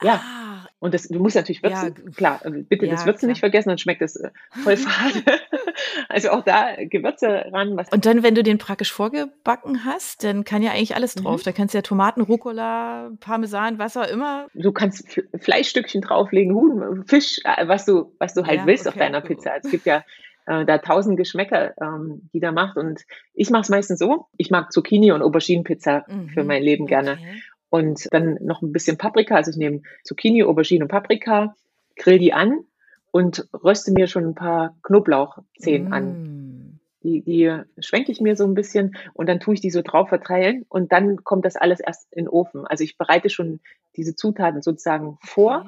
Ja. 0.02 0.21
Ah. 0.25 0.58
Und 0.80 0.94
das, 0.94 1.08
du 1.08 1.18
musst 1.18 1.35
natürlich 1.35 1.62
würzen. 1.62 1.94
Ja. 1.97 2.11
Klar, 2.12 2.40
äh, 2.44 2.50
bitte 2.50 2.87
ja, 2.87 2.92
das 2.92 3.04
Würzen 3.04 3.20
klar. 3.20 3.30
nicht 3.30 3.40
vergessen, 3.40 3.68
dann 3.70 3.78
schmeckt 3.78 4.00
es 4.00 4.16
äh, 4.16 4.30
voll 4.62 4.76
fade. 4.76 5.25
also 6.08 6.30
auch 6.30 6.44
da 6.44 6.76
Gewürze 6.78 7.47
ran. 7.52 7.76
Was 7.76 7.88
und 7.88 8.06
dann, 8.06 8.23
wenn 8.23 8.35
du 8.35 8.42
den 8.42 8.58
praktisch 8.58 8.92
vorgebacken 8.92 9.85
hast, 9.85 10.23
dann 10.23 10.44
kann 10.44 10.62
ja 10.62 10.70
eigentlich 10.70 10.94
alles 10.94 11.14
drauf. 11.14 11.40
Mhm. 11.40 11.44
Da 11.44 11.52
kannst 11.52 11.75
du 11.75 11.78
ja 11.78 11.82
Tomaten, 11.82 12.20
Rucola, 12.20 13.11
Parmesan, 13.18 13.78
was 13.78 13.97
auch 13.97 14.06
immer. 14.06 14.47
Du 14.54 14.70
kannst 14.70 15.20
Fleischstückchen 15.40 16.00
drauflegen, 16.00 16.54
Huhn, 16.54 17.04
Fisch, 17.06 17.40
äh, 17.44 17.66
was 17.66 17.85
du, 17.85 18.14
was 18.18 18.35
du 18.35 18.47
halt 18.47 18.61
ja, 18.61 18.66
willst 18.66 18.87
okay. 18.87 18.94
auf 18.94 18.99
deiner 18.99 19.20
Pizza. 19.20 19.56
Es 19.56 19.70
gibt 19.70 19.85
ja 19.85 20.04
äh, 20.49 20.64
da 20.64 20.78
tausend 20.78 21.18
Geschmäcker, 21.18 21.75
ähm, 21.80 22.30
die 22.32 22.40
da 22.40 22.52
macht. 22.52 22.76
Und 22.76 23.02
ich 23.35 23.50
mache 23.50 23.62
es 23.62 23.68
meistens 23.68 23.99
so. 23.99 24.28
Ich 24.37 24.50
mag 24.50 24.73
Zucchini 24.73 25.12
und 25.12 25.23
Auberginenpizza 25.23 26.04
mhm. 26.08 26.28
für 26.30 26.42
mein 26.42 26.62
Leben 26.62 26.87
gerne. 26.87 27.12
Okay. 27.12 27.42
Und 27.71 28.09
dann 28.13 28.39
noch 28.41 28.63
ein 28.63 28.73
bisschen 28.73 28.97
Paprika. 28.97 29.37
Also 29.37 29.51
ich 29.51 29.57
nehme 29.57 29.83
Zucchini, 30.05 30.43
Aubergine 30.43 30.85
und 30.85 30.91
Paprika, 30.91 31.55
grill 31.97 32.19
die 32.19 32.33
an 32.33 32.65
und 33.11 33.49
röste 33.53 33.93
mir 33.93 34.07
schon 34.07 34.25
ein 34.25 34.35
paar 34.35 34.77
Knoblauchzehen 34.83 35.89
mm. 35.89 35.93
an. 35.93 36.81
Die, 37.03 37.23
die 37.23 37.53
schwenke 37.79 38.11
ich 38.11 38.21
mir 38.21 38.37
so 38.37 38.45
ein 38.45 38.55
bisschen 38.55 38.97
und 39.15 39.29
dann 39.29 39.41
tue 39.41 39.55
ich 39.55 39.61
die 39.61 39.71
so 39.71 39.83
drauf 39.83 40.09
verteilen 40.09 40.65
und 40.69 40.93
dann 40.93 41.25
kommt 41.25 41.45
das 41.45 41.57
alles 41.57 41.81
erst 41.81 42.13
in 42.13 42.25
den 42.25 42.29
Ofen. 42.29 42.67
Also 42.67 42.85
ich 42.85 42.99
bereite 42.99 43.31
schon 43.31 43.61
diese 43.97 44.15
Zutaten 44.17 44.63
sozusagen 44.63 45.19
vor. 45.23 45.67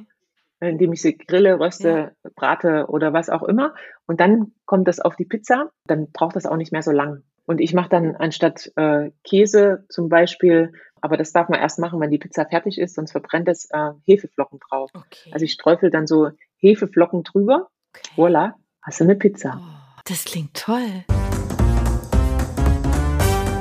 indem 0.61 0.93
ich 0.93 1.01
sie 1.01 1.17
grille, 1.17 1.59
röste, 1.59 2.13
ja. 2.23 2.31
brate 2.37 2.87
oder 2.89 3.13
was 3.13 3.31
auch 3.31 3.43
immer. 3.43 3.75
Und 4.07 4.21
dann 4.21 4.53
kommt 4.67 4.89
das 4.89 5.01
auf 5.01 5.17
die 5.17 5.25
Pizza. 5.25 5.71
Dann 5.87 6.11
braucht 6.13 6.37
das 6.37 6.47
auch 6.47 6.57
nicht 6.57 6.73
mehr 6.73 6.83
so 6.83 6.91
lang. 6.91 7.23
Und 7.47 7.61
ich 7.61 7.75
mache 7.75 7.89
dann 7.89 8.15
anstatt 8.15 8.71
äh, 8.77 9.11
Käse 9.25 9.85
zum 9.89 10.09
Beispiel, 10.09 10.73
aber 11.01 11.17
das 11.17 11.33
darf 11.33 11.49
man 11.49 11.61
erst 11.61 11.79
machen, 11.79 12.01
wenn 12.01 12.11
die 12.11 12.19
Pizza 12.19 12.47
fertig 12.47 12.79
ist, 12.79 12.95
sonst 12.95 13.13
verbrennt 13.13 13.49
es 13.49 13.69
äh, 13.71 13.91
Hefeflocken 14.05 14.59
drauf. 14.69 14.91
Okay. 14.95 15.31
Also 15.33 15.45
ich 15.45 15.53
streufel 15.53 15.91
dann 15.91 16.07
so 16.07 16.31
Hefeflocken 16.59 17.23
drüber. 17.23 17.69
Okay. 17.95 18.11
Voila, 18.17 18.55
hast 18.83 19.01
du 19.01 19.05
eine 19.05 19.17
Pizza. 19.17 19.61
Oh, 19.61 20.01
das 20.05 20.25
klingt 20.25 20.55
toll. 20.55 21.05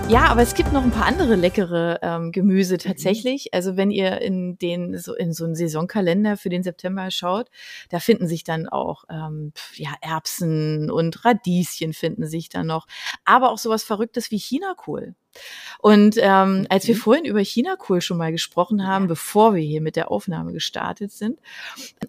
Ja, 0.10 0.26
aber 0.26 0.42
es 0.42 0.56
gibt 0.56 0.74
noch 0.74 0.82
ein 0.82 0.90
paar 0.90 1.06
andere 1.06 1.36
leckere 1.36 2.00
ähm, 2.02 2.32
Gemüse 2.32 2.74
mhm. 2.74 2.80
tatsächlich. 2.80 3.54
Also 3.54 3.78
wenn 3.78 3.92
ihr 3.92 4.20
in 4.22 4.58
den 4.58 4.98
so 4.98 5.14
in 5.14 5.34
so 5.34 5.46
einen 5.46 5.54
Saisonkalender 5.54 6.36
für 6.36 6.50
den 6.50 6.64
September 6.64 7.12
schaut, 7.12 7.52
da 7.90 8.00
finden 8.00 8.28
sich 8.28 8.44
dann 8.44 8.68
auch 8.68 9.04
ähm, 9.12 9.54
ja 9.76 9.92
Erbsen 10.02 10.90
und 10.90 11.24
Radieschen 11.26 11.94
finden 11.94 12.26
sich 12.26 12.50
dann 12.50 12.66
noch, 12.66 12.88
aber 13.24 13.52
auch 13.52 13.60
sowas 13.60 13.84
Verrücktes 13.84 14.32
wie 14.32 14.40
Chinakohl. 14.40 15.14
Und 15.78 16.16
ähm, 16.18 16.66
als 16.70 16.88
wir 16.88 16.96
vorhin 16.96 17.26
über 17.26 17.42
Chinakohl 17.42 18.02
schon 18.02 18.18
mal 18.18 18.32
gesprochen 18.32 18.88
haben, 18.88 19.08
bevor 19.08 19.54
wir 19.54 19.62
hier 19.62 19.80
mit 19.80 19.96
der 19.96 20.10
Aufnahme 20.10 20.54
gestartet 20.54 21.12
sind, 21.12 21.40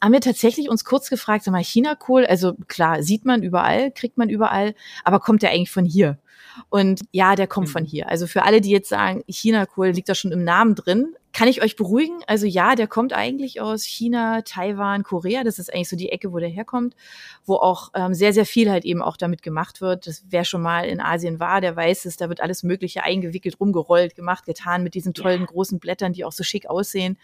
haben 0.02 0.12
wir 0.14 0.22
tatsächlich 0.22 0.70
uns 0.70 0.86
kurz 0.86 1.10
gefragt, 1.10 1.44
sag 1.44 1.52
mal, 1.52 1.62
Chinakohl, 1.62 2.24
also 2.24 2.54
klar, 2.66 3.02
sieht 3.02 3.26
man 3.26 3.42
überall, 3.42 3.90
kriegt 3.92 4.16
man 4.16 4.30
überall, 4.30 4.74
aber 5.04 5.20
kommt 5.20 5.42
der 5.42 5.50
eigentlich 5.50 5.70
von 5.70 5.84
hier? 5.84 6.18
Und 6.68 7.02
ja, 7.12 7.36
der 7.36 7.46
kommt 7.46 7.68
von 7.68 7.82
mhm. 7.82 7.86
hier. 7.86 8.08
Also 8.08 8.26
für 8.26 8.42
alle, 8.42 8.60
die 8.60 8.70
jetzt 8.70 8.88
sagen, 8.88 9.22
China-Kohl 9.28 9.88
liegt 9.90 10.08
da 10.08 10.14
schon 10.14 10.32
im 10.32 10.44
Namen 10.44 10.74
drin, 10.74 11.14
kann 11.32 11.48
ich 11.48 11.62
euch 11.62 11.76
beruhigen. 11.76 12.20
Also 12.26 12.46
ja, 12.46 12.74
der 12.74 12.88
kommt 12.88 13.12
eigentlich 13.12 13.60
aus 13.60 13.84
China, 13.84 14.42
Taiwan, 14.42 15.02
Korea. 15.02 15.44
Das 15.44 15.58
ist 15.58 15.72
eigentlich 15.72 15.88
so 15.88 15.96
die 15.96 16.10
Ecke, 16.10 16.32
wo 16.32 16.38
der 16.38 16.48
herkommt, 16.48 16.96
wo 17.44 17.56
auch 17.56 17.90
ähm, 17.94 18.14
sehr, 18.14 18.32
sehr 18.32 18.46
viel 18.46 18.70
halt 18.70 18.84
eben 18.84 19.02
auch 19.02 19.16
damit 19.16 19.42
gemacht 19.42 19.80
wird. 19.80 20.06
Das 20.06 20.24
wer 20.28 20.44
schon 20.44 20.62
mal 20.62 20.86
in 20.86 21.00
Asien 21.00 21.38
war, 21.38 21.60
der 21.60 21.76
weiß 21.76 22.04
es, 22.04 22.16
da 22.16 22.28
wird 22.28 22.40
alles 22.40 22.62
Mögliche 22.62 23.04
eingewickelt, 23.04 23.60
rumgerollt, 23.60 24.14
gemacht, 24.14 24.44
getan 24.44 24.82
mit 24.82 24.94
diesen 24.94 25.14
tollen 25.14 25.42
ja. 25.42 25.46
großen 25.46 25.78
Blättern, 25.78 26.12
die 26.12 26.24
auch 26.24 26.32
so 26.32 26.42
schick 26.42 26.68
aussehen. 26.68 27.16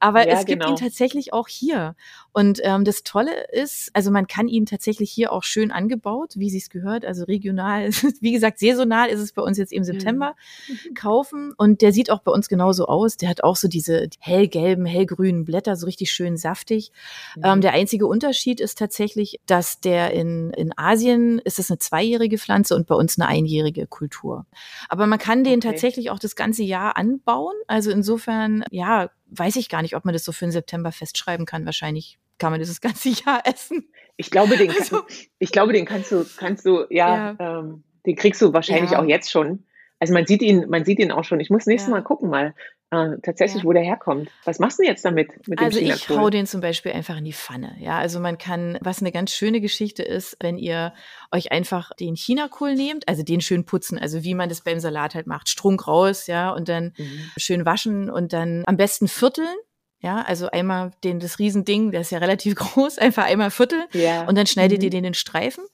Aber 0.00 0.26
ja, 0.26 0.34
es 0.34 0.44
gibt 0.44 0.62
genau. 0.62 0.74
ihn 0.74 0.76
tatsächlich 0.76 1.32
auch 1.32 1.48
hier. 1.48 1.94
Und 2.32 2.60
ähm, 2.62 2.84
das 2.84 3.02
Tolle 3.02 3.46
ist, 3.52 3.90
also 3.94 4.10
man 4.10 4.26
kann 4.26 4.48
ihn 4.48 4.66
tatsächlich 4.66 5.10
hier 5.10 5.32
auch 5.32 5.42
schön 5.42 5.72
angebaut, 5.72 6.34
wie 6.36 6.50
sie 6.50 6.58
es 6.58 6.68
gehört, 6.68 7.04
also 7.04 7.24
regional, 7.24 7.90
wie 8.20 8.32
gesagt, 8.32 8.58
saisonal 8.58 9.08
ist 9.08 9.20
es 9.20 9.32
bei 9.32 9.42
uns 9.42 9.58
jetzt 9.58 9.72
im 9.72 9.84
September 9.84 10.34
mhm. 10.68 10.94
kaufen. 10.94 11.52
Und 11.56 11.82
der 11.82 11.92
sieht 11.92 12.10
auch 12.10 12.20
bei 12.20 12.32
uns 12.32 12.48
genauso 12.48 12.86
aus. 12.86 13.16
Der 13.16 13.28
hat 13.36 13.44
auch 13.44 13.56
so 13.56 13.68
diese 13.68 14.08
hellgelben, 14.18 14.86
hellgrünen 14.86 15.44
Blätter, 15.44 15.76
so 15.76 15.86
richtig 15.86 16.10
schön 16.10 16.36
saftig. 16.36 16.90
Mhm. 17.36 17.42
Ähm, 17.44 17.60
der 17.60 17.72
einzige 17.72 18.06
Unterschied 18.06 18.60
ist 18.60 18.78
tatsächlich, 18.78 19.40
dass 19.46 19.80
der 19.80 20.12
in, 20.12 20.50
in 20.50 20.72
Asien 20.76 21.38
ist 21.40 21.58
es 21.58 21.70
eine 21.70 21.78
zweijährige 21.78 22.38
Pflanze 22.38 22.74
und 22.74 22.86
bei 22.86 22.94
uns 22.94 23.18
eine 23.18 23.28
einjährige 23.28 23.86
Kultur. 23.86 24.46
Aber 24.88 25.06
man 25.06 25.18
kann 25.18 25.44
den 25.44 25.58
okay. 25.58 25.68
tatsächlich 25.68 26.10
auch 26.10 26.18
das 26.18 26.36
ganze 26.36 26.62
Jahr 26.62 26.96
anbauen. 26.96 27.54
Also 27.66 27.90
insofern, 27.90 28.64
ja, 28.70 29.10
weiß 29.30 29.56
ich 29.56 29.68
gar 29.68 29.82
nicht, 29.82 29.96
ob 29.96 30.04
man 30.04 30.14
das 30.14 30.24
so 30.24 30.32
für 30.32 30.46
den 30.46 30.52
September 30.52 30.92
festschreiben 30.92 31.46
kann. 31.46 31.66
Wahrscheinlich 31.66 32.18
kann 32.38 32.50
man 32.50 32.60
das 32.60 32.68
das 32.68 32.80
ganze 32.80 33.08
Jahr 33.26 33.42
essen. 33.44 33.88
Ich 34.16 34.30
glaube, 34.30 34.56
den, 34.56 34.70
also, 34.70 35.02
ich 35.38 35.52
glaube, 35.52 35.72
den 35.72 35.84
kannst 35.84 36.10
du, 36.10 36.24
kannst 36.36 36.64
du, 36.64 36.86
ja, 36.90 37.34
ja. 37.38 37.60
Ähm, 37.60 37.82
den 38.06 38.16
kriegst 38.16 38.40
du 38.40 38.52
wahrscheinlich 38.52 38.92
ja. 38.92 39.00
auch 39.00 39.04
jetzt 39.04 39.30
schon. 39.30 39.64
Also 39.98 40.12
man 40.12 40.26
sieht 40.26 40.42
ihn, 40.42 40.66
man 40.68 40.84
sieht 40.84 40.98
ihn 40.98 41.10
auch 41.10 41.24
schon. 41.24 41.40
Ich 41.40 41.50
muss 41.50 41.66
nächstes 41.66 41.88
ja. 41.88 41.96
Mal 41.96 42.02
gucken 42.02 42.28
mal, 42.28 42.54
äh, 42.90 43.16
tatsächlich, 43.22 43.62
ja. 43.62 43.68
wo 43.68 43.72
der 43.72 43.82
herkommt. 43.82 44.30
Was 44.44 44.60
machst 44.60 44.78
du 44.78 44.84
jetzt 44.84 45.04
damit? 45.04 45.48
Mit 45.48 45.58
also 45.58 45.80
ich 45.80 46.08
hau 46.08 46.30
den 46.30 46.46
zum 46.46 46.60
Beispiel 46.60 46.92
einfach 46.92 47.16
in 47.16 47.24
die 47.24 47.32
Pfanne. 47.32 47.74
Ja, 47.80 47.98
also 47.98 48.20
man 48.20 48.38
kann, 48.38 48.78
was 48.80 49.00
eine 49.00 49.10
ganz 49.10 49.32
schöne 49.32 49.60
Geschichte 49.60 50.04
ist, 50.04 50.36
wenn 50.40 50.56
ihr 50.56 50.94
euch 51.32 51.50
einfach 51.50 51.90
den 51.98 52.14
Chinakohl 52.14 52.74
nehmt, 52.74 53.08
also 53.08 53.24
den 53.24 53.40
schön 53.40 53.64
putzen, 53.64 53.98
also 53.98 54.22
wie 54.22 54.34
man 54.34 54.48
das 54.48 54.60
beim 54.60 54.78
Salat 54.78 55.16
halt 55.16 55.26
macht, 55.26 55.48
Strunk 55.48 55.88
raus, 55.88 56.28
ja, 56.28 56.50
und 56.50 56.68
dann 56.68 56.92
mhm. 56.96 57.30
schön 57.36 57.66
waschen 57.66 58.08
und 58.08 58.32
dann 58.32 58.62
am 58.66 58.76
besten 58.76 59.08
vierteln. 59.08 59.56
Ja, 59.98 60.22
also 60.22 60.48
einmal 60.50 60.92
den, 61.02 61.18
das 61.18 61.38
Riesending, 61.40 61.90
der 61.90 62.02
ist 62.02 62.12
ja 62.12 62.18
relativ 62.18 62.54
groß, 62.56 62.98
einfach 62.98 63.24
einmal 63.24 63.50
Viertel 63.50 63.84
ja. 63.94 64.28
und 64.28 64.38
dann 64.38 64.46
schneidet 64.46 64.78
mhm. 64.78 64.84
ihr 64.84 64.90
den 64.90 65.04
in 65.04 65.14
Streifen 65.14 65.64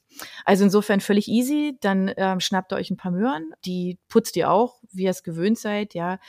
also 0.45 0.63
insofern 0.63 0.99
völlig 0.99 1.27
easy. 1.27 1.77
Dann 1.81 2.11
ähm, 2.17 2.39
schnappt 2.39 2.73
ihr 2.73 2.77
euch 2.77 2.91
ein 2.91 2.97
paar 2.97 3.11
Möhren, 3.11 3.51
die 3.65 3.97
putzt 4.09 4.35
ihr 4.35 4.51
auch, 4.51 4.79
wie 4.91 5.03
ihr 5.03 5.11
es 5.11 5.23
gewöhnt 5.23 5.57
seid. 5.57 5.93
Ja, 5.93 6.19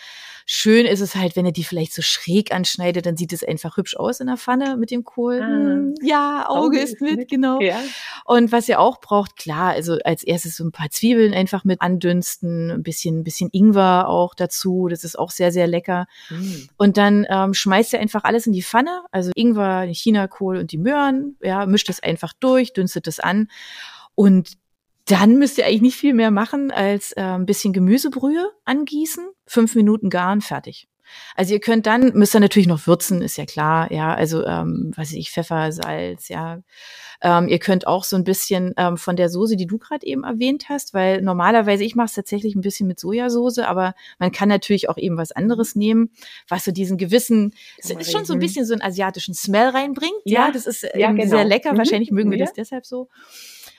schön 0.46 0.86
ist 0.86 1.00
es 1.00 1.14
halt, 1.14 1.36
wenn 1.36 1.46
ihr 1.46 1.52
die 1.52 1.64
vielleicht 1.64 1.92
so 1.92 2.02
schräg 2.02 2.52
anschneidet, 2.54 3.06
dann 3.06 3.16
sieht 3.16 3.32
es 3.32 3.44
einfach 3.44 3.76
hübsch 3.76 3.96
aus 3.96 4.20
in 4.20 4.26
der 4.26 4.36
Pfanne 4.36 4.76
mit 4.76 4.90
dem 4.90 5.04
Kohl. 5.04 5.40
Ah, 5.42 5.46
hm, 5.46 5.94
ja, 6.02 6.46
Auge, 6.48 6.60
Auge 6.60 6.80
ist 6.80 7.00
mit, 7.00 7.16
mit, 7.16 7.30
genau. 7.30 7.60
Ja. 7.60 7.80
Und 8.24 8.52
was 8.52 8.68
ihr 8.68 8.80
auch 8.80 9.00
braucht, 9.00 9.36
klar, 9.36 9.72
also 9.72 9.98
als 10.04 10.22
erstes 10.22 10.56
so 10.56 10.64
ein 10.64 10.72
paar 10.72 10.90
Zwiebeln 10.90 11.34
einfach 11.34 11.64
mit 11.64 11.80
andünsten, 11.80 12.70
ein 12.70 12.82
bisschen, 12.82 13.20
ein 13.20 13.24
bisschen 13.24 13.50
Ingwer 13.52 14.08
auch 14.08 14.34
dazu. 14.34 14.88
Das 14.88 15.04
ist 15.04 15.18
auch 15.18 15.30
sehr, 15.30 15.52
sehr 15.52 15.66
lecker. 15.66 16.06
Mm. 16.30 16.68
Und 16.76 16.96
dann 16.96 17.26
ähm, 17.28 17.54
schmeißt 17.54 17.92
ihr 17.92 18.00
einfach 18.00 18.24
alles 18.24 18.46
in 18.46 18.52
die 18.52 18.62
Pfanne, 18.62 19.02
also 19.10 19.30
Ingwer, 19.34 19.84
den 19.86 19.94
Chinakohl 19.94 20.58
und 20.58 20.72
die 20.72 20.78
Möhren. 20.78 21.36
Ja, 21.42 21.66
mischt 21.66 21.88
das 21.88 22.00
einfach 22.00 22.32
durch, 22.38 22.72
dünstet 22.72 23.06
das 23.06 23.20
an. 23.20 23.48
Und 24.14 24.52
dann 25.06 25.38
müsst 25.38 25.58
ihr 25.58 25.66
eigentlich 25.66 25.82
nicht 25.82 25.96
viel 25.96 26.14
mehr 26.14 26.30
machen, 26.30 26.70
als 26.70 27.12
äh, 27.12 27.20
ein 27.20 27.46
bisschen 27.46 27.72
Gemüsebrühe 27.72 28.50
angießen, 28.64 29.26
fünf 29.46 29.74
Minuten 29.74 30.08
garen, 30.08 30.40
fertig. 30.40 30.88
Also 31.36 31.52
ihr 31.52 31.60
könnt 31.60 31.86
dann, 31.86 32.12
müsst 32.14 32.34
ihr 32.34 32.40
natürlich 32.40 32.66
noch 32.66 32.86
würzen, 32.86 33.20
ist 33.22 33.36
ja 33.36 33.44
klar, 33.44 33.92
ja, 33.92 34.14
also 34.14 34.44
ähm, 34.44 34.92
weiß 34.96 35.12
ich, 35.12 35.30
Pfeffer, 35.30 35.70
Salz, 35.72 36.28
ja. 36.28 36.60
Ähm, 37.20 37.48
ihr 37.48 37.58
könnt 37.58 37.86
auch 37.86 38.04
so 38.04 38.16
ein 38.16 38.24
bisschen 38.24 38.74
ähm, 38.76 38.96
von 38.96 39.16
der 39.16 39.28
Soße, 39.28 39.56
die 39.56 39.66
du 39.66 39.78
gerade 39.78 40.06
eben 40.06 40.24
erwähnt 40.24 40.68
hast, 40.68 40.94
weil 40.94 41.22
normalerweise, 41.22 41.84
ich 41.84 41.94
mache 41.94 42.06
es 42.06 42.14
tatsächlich 42.14 42.54
ein 42.54 42.60
bisschen 42.60 42.86
mit 42.86 42.98
Sojasauce, 42.98 43.58
aber 43.58 43.94
man 44.18 44.32
kann 44.32 44.48
natürlich 44.48 44.88
auch 44.88 44.98
eben 44.98 45.16
was 45.16 45.32
anderes 45.32 45.74
nehmen, 45.74 46.10
was 46.48 46.64
so 46.64 46.72
diesen 46.72 46.98
gewissen, 46.98 47.54
es 47.78 47.90
ist 47.90 48.12
schon 48.12 48.24
so 48.24 48.32
ein 48.32 48.40
bisschen 48.40 48.66
so 48.66 48.74
einen 48.74 48.82
asiatischen 48.82 49.34
Smell 49.34 49.68
reinbringt. 49.68 50.12
Ja, 50.24 50.46
ja 50.46 50.52
das 50.52 50.66
ist 50.66 50.86
ja, 50.94 51.12
genau. 51.12 51.28
sehr 51.28 51.44
lecker. 51.44 51.72
Mhm. 51.72 51.78
Wahrscheinlich 51.78 52.10
mögen 52.10 52.30
wir 52.30 52.38
ja. 52.38 52.46
das 52.46 52.54
deshalb 52.54 52.84
so. 52.84 53.08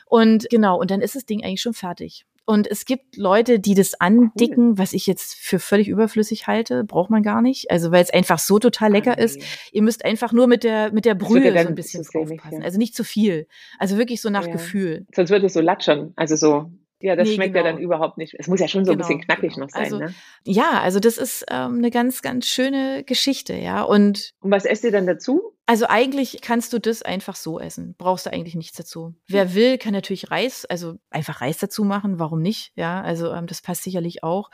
Und 0.05 0.47
genau, 0.49 0.79
und 0.79 0.91
dann 0.91 1.01
ist 1.01 1.15
das 1.15 1.25
Ding 1.25 1.43
eigentlich 1.43 1.61
schon 1.61 1.73
fertig. 1.73 2.25
Und 2.47 2.69
es 2.69 2.85
gibt 2.85 3.17
Leute, 3.17 3.59
die 3.59 3.73
das 3.73 3.99
andicken, 3.99 4.69
cool. 4.69 4.77
was 4.77 4.93
ich 4.93 5.07
jetzt 5.07 5.33
für 5.33 5.57
völlig 5.57 5.87
überflüssig 5.87 6.45
halte, 6.45 6.83
braucht 6.83 7.09
man 7.09 7.23
gar 7.23 7.41
nicht. 7.41 7.71
Also 7.71 7.91
weil 7.91 8.03
es 8.03 8.11
einfach 8.11 8.37
so 8.37 8.59
total 8.59 8.91
lecker 8.91 9.13
okay. 9.13 9.25
ist. 9.25 9.41
Ihr 9.71 9.81
müsst 9.81 10.05
einfach 10.05 10.31
nur 10.31 10.45
mit 10.45 10.63
der 10.63 10.93
mit 10.93 11.05
der 11.05 11.15
Brühe 11.15 11.51
so 11.51 11.67
ein 11.67 11.75
bisschen 11.75 12.01
aufpassen. 12.01 12.59
Ja. 12.59 12.63
Also 12.63 12.77
nicht 12.77 12.95
zu 12.95 13.03
viel. 13.03 13.47
Also 13.79 13.97
wirklich 13.97 14.21
so 14.21 14.29
nach 14.29 14.45
ja. 14.45 14.51
Gefühl. 14.51 15.07
Sonst 15.15 15.31
wird 15.31 15.43
es 15.43 15.53
so 15.53 15.61
latschern. 15.61 16.13
Also 16.15 16.35
so 16.35 16.69
ja, 17.01 17.15
das 17.15 17.27
nee, 17.27 17.35
schmeckt 17.35 17.53
genau. 17.53 17.65
ja 17.65 17.71
dann 17.71 17.81
überhaupt 17.81 18.17
nicht. 18.17 18.35
Es 18.37 18.47
muss 18.47 18.59
ja 18.59 18.67
schon 18.67 18.85
so 18.85 18.91
genau, 18.91 19.03
ein 19.03 19.07
bisschen 19.07 19.21
knackig 19.21 19.53
genau. 19.53 19.65
noch 19.65 19.71
sein. 19.71 19.83
Also, 19.83 19.99
ne? 19.99 20.13
Ja, 20.45 20.81
also 20.81 20.99
das 20.99 21.17
ist 21.17 21.45
ähm, 21.49 21.77
eine 21.77 21.91
ganz, 21.91 22.21
ganz 22.21 22.47
schöne 22.47 23.03
Geschichte, 23.03 23.53
ja. 23.53 23.81
Und, 23.83 24.31
Und 24.39 24.51
was 24.51 24.65
esst 24.65 24.83
ihr 24.85 24.91
dann 24.91 25.05
dazu? 25.05 25.54
Also 25.67 25.87
eigentlich 25.87 26.41
kannst 26.41 26.73
du 26.73 26.79
das 26.79 27.01
einfach 27.01 27.35
so 27.35 27.59
essen. 27.59 27.95
Brauchst 27.97 28.27
du 28.27 28.33
eigentlich 28.33 28.53
nichts 28.53 28.77
dazu. 28.77 29.15
Wer 29.27 29.55
will, 29.55 29.79
kann 29.79 29.93
natürlich 29.93 30.29
Reis, 30.29 30.65
also 30.65 30.97
einfach 31.09 31.41
Reis 31.41 31.57
dazu 31.57 31.83
machen. 31.83 32.19
Warum 32.19 32.41
nicht? 32.41 32.71
Ja, 32.75 33.01
also 33.01 33.33
ähm, 33.33 33.47
das 33.47 33.61
passt 33.61 33.81
sicherlich 33.83 34.23
auch. 34.23 34.51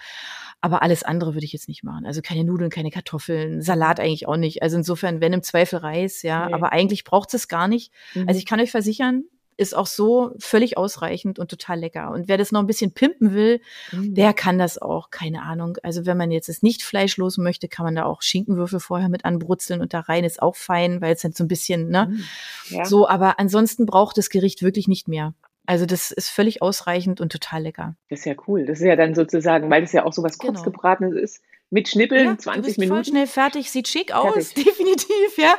Aber 0.61 0.81
alles 0.83 1.03
andere 1.03 1.33
würde 1.33 1.45
ich 1.45 1.51
jetzt 1.51 1.67
nicht 1.67 1.83
machen. 1.83 2.05
Also 2.05 2.21
keine 2.21 2.45
Nudeln, 2.45 2.69
keine 2.69 2.91
Kartoffeln, 2.91 3.61
Salat 3.61 3.99
eigentlich 3.99 4.27
auch 4.27 4.37
nicht. 4.37 4.63
Also 4.63 4.77
insofern, 4.77 5.19
wenn 5.19 5.33
im 5.33 5.43
Zweifel 5.43 5.79
Reis, 5.79 6.21
ja. 6.21 6.47
Nee. 6.47 6.53
Aber 6.53 6.71
eigentlich 6.71 7.03
braucht 7.03 7.33
es 7.33 7.49
gar 7.49 7.67
nicht. 7.67 7.91
Mhm. 8.13 8.29
Also 8.29 8.37
ich 8.37 8.45
kann 8.45 8.61
euch 8.61 8.71
versichern, 8.71 9.25
ist 9.57 9.75
auch 9.75 9.85
so 9.85 10.31
völlig 10.39 10.77
ausreichend 10.77 11.39
und 11.39 11.49
total 11.49 11.79
lecker. 11.79 12.11
Und 12.11 12.27
wer 12.27 12.37
das 12.37 12.51
noch 12.51 12.59
ein 12.59 12.67
bisschen 12.67 12.93
pimpen 12.93 13.33
will, 13.33 13.61
mhm. 13.91 14.15
der 14.15 14.33
kann 14.33 14.57
das 14.57 14.81
auch, 14.81 15.11
keine 15.11 15.43
Ahnung. 15.43 15.77
Also 15.83 16.05
wenn 16.05 16.17
man 16.17 16.31
jetzt 16.31 16.49
es 16.49 16.63
nicht 16.63 16.83
fleischlos 16.83 17.37
möchte, 17.37 17.67
kann 17.67 17.85
man 17.85 17.95
da 17.95 18.05
auch 18.05 18.21
Schinkenwürfel 18.21 18.79
vorher 18.79 19.09
mit 19.09 19.25
anbrutzeln 19.25 19.81
und 19.81 19.93
da 19.93 20.01
rein 20.01 20.23
ist 20.23 20.41
auch 20.41 20.55
fein, 20.55 21.01
weil 21.01 21.13
es 21.13 21.23
halt 21.23 21.37
so 21.37 21.43
ein 21.43 21.47
bisschen, 21.47 21.89
ne? 21.89 22.07
Mhm. 22.09 22.23
Ja. 22.69 22.85
So, 22.85 23.07
aber 23.07 23.39
ansonsten 23.39 23.85
braucht 23.85 24.17
das 24.17 24.29
Gericht 24.29 24.63
wirklich 24.63 24.87
nicht 24.87 25.07
mehr. 25.07 25.33
Also 25.65 25.85
das 25.85 26.11
ist 26.11 26.29
völlig 26.29 26.61
ausreichend 26.61 27.21
und 27.21 27.31
total 27.31 27.63
lecker. 27.63 27.95
Das 28.09 28.19
ist 28.19 28.25
ja 28.25 28.33
cool. 28.47 28.65
Das 28.65 28.79
ist 28.79 28.85
ja 28.85 28.95
dann 28.95 29.13
sozusagen, 29.13 29.69
weil 29.69 29.81
das 29.81 29.91
ja 29.91 30.05
auch 30.05 30.13
so 30.13 30.23
was 30.23 30.37
genau. 30.37 30.53
kurzgebratenes 30.53 31.13
ist, 31.15 31.41
mit 31.71 31.87
Schnippeln, 31.87 32.25
ja, 32.25 32.37
20 32.37 32.61
du 32.61 32.65
bist 32.67 32.77
Minuten. 32.79 32.95
Voll 32.95 33.05
schnell 33.05 33.27
fertig, 33.27 33.71
sieht 33.71 33.87
schick 33.87 34.13
aus, 34.13 34.51
fertig. 34.51 34.53
definitiv, 34.65 35.37
ja. 35.37 35.55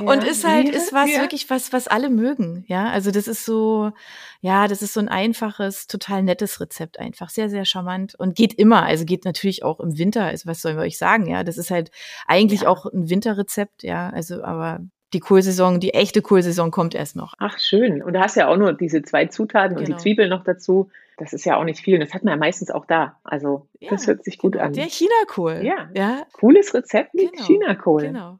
ja. 0.00 0.04
Und 0.04 0.24
ist 0.24 0.44
halt, 0.44 0.68
ist 0.68 0.92
was 0.92 1.10
ja. 1.10 1.20
wirklich 1.20 1.48
was, 1.50 1.72
was 1.72 1.86
alle 1.86 2.10
mögen, 2.10 2.64
ja. 2.66 2.90
Also 2.90 3.12
das 3.12 3.28
ist 3.28 3.44
so, 3.44 3.92
ja, 4.40 4.66
das 4.66 4.82
ist 4.82 4.92
so 4.92 5.00
ein 5.00 5.08
einfaches, 5.08 5.86
total 5.86 6.24
nettes 6.24 6.60
Rezept 6.60 6.98
einfach, 6.98 7.30
sehr, 7.30 7.48
sehr 7.48 7.64
charmant 7.64 8.16
und 8.16 8.34
geht 8.34 8.54
immer, 8.54 8.82
also 8.82 9.04
geht 9.04 9.24
natürlich 9.24 9.62
auch 9.62 9.78
im 9.78 9.96
Winter, 9.96 10.24
also 10.24 10.48
was 10.48 10.60
sollen 10.60 10.76
wir 10.76 10.82
euch 10.82 10.98
sagen, 10.98 11.26
ja. 11.28 11.44
Das 11.44 11.56
ist 11.56 11.70
halt 11.70 11.92
eigentlich 12.26 12.66
auch 12.66 12.86
ein 12.86 13.08
Winterrezept, 13.08 13.84
ja. 13.84 14.10
Also, 14.10 14.42
aber 14.42 14.80
die 15.12 15.20
Kohlsaison, 15.20 15.80
die 15.80 15.94
echte 15.94 16.22
Kohlsaison 16.22 16.70
kommt 16.70 16.94
erst 16.94 17.16
noch. 17.16 17.34
Ach, 17.38 17.58
schön. 17.58 18.02
Und 18.02 18.14
du 18.14 18.20
hast 18.20 18.36
ja 18.36 18.48
auch 18.48 18.56
nur 18.56 18.72
diese 18.72 19.02
zwei 19.02 19.26
Zutaten 19.26 19.70
genau. 19.70 19.80
und 19.80 19.88
die 19.88 19.92
genau. 19.92 20.02
Zwiebeln 20.02 20.30
noch 20.30 20.44
dazu. 20.44 20.90
Das 21.18 21.32
ist 21.32 21.44
ja 21.44 21.56
auch 21.56 21.64
nicht 21.64 21.80
viel. 21.80 21.94
Und 21.94 22.00
das 22.00 22.14
hat 22.14 22.24
man 22.24 22.32
ja 22.32 22.38
meistens 22.38 22.70
auch 22.70 22.86
da. 22.86 23.18
Also, 23.22 23.66
ja, 23.78 23.90
das 23.90 24.06
hört 24.06 24.24
sich 24.24 24.38
gut 24.38 24.52
genau. 24.52 24.64
an. 24.64 24.72
Der 24.72 24.86
Chinakohl. 24.86 25.60
Ja. 25.62 25.90
ja. 25.94 26.22
Cooles 26.32 26.72
Rezept 26.74 27.14
mit 27.14 27.32
genau. 27.32 27.44
Chinakohl. 27.44 28.02
Genau. 28.02 28.38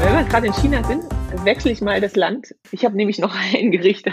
Wenn 0.00 0.14
wir 0.14 0.24
gerade 0.28 0.46
in 0.48 0.52
China 0.52 0.82
sind, 0.84 1.04
wechsle 1.44 1.70
ich 1.70 1.80
mal 1.80 2.00
das 2.00 2.16
Land. 2.16 2.54
Ich 2.72 2.84
habe 2.84 2.96
nämlich 2.96 3.18
noch 3.18 3.34
ein 3.54 3.70
Gericht, 3.70 4.06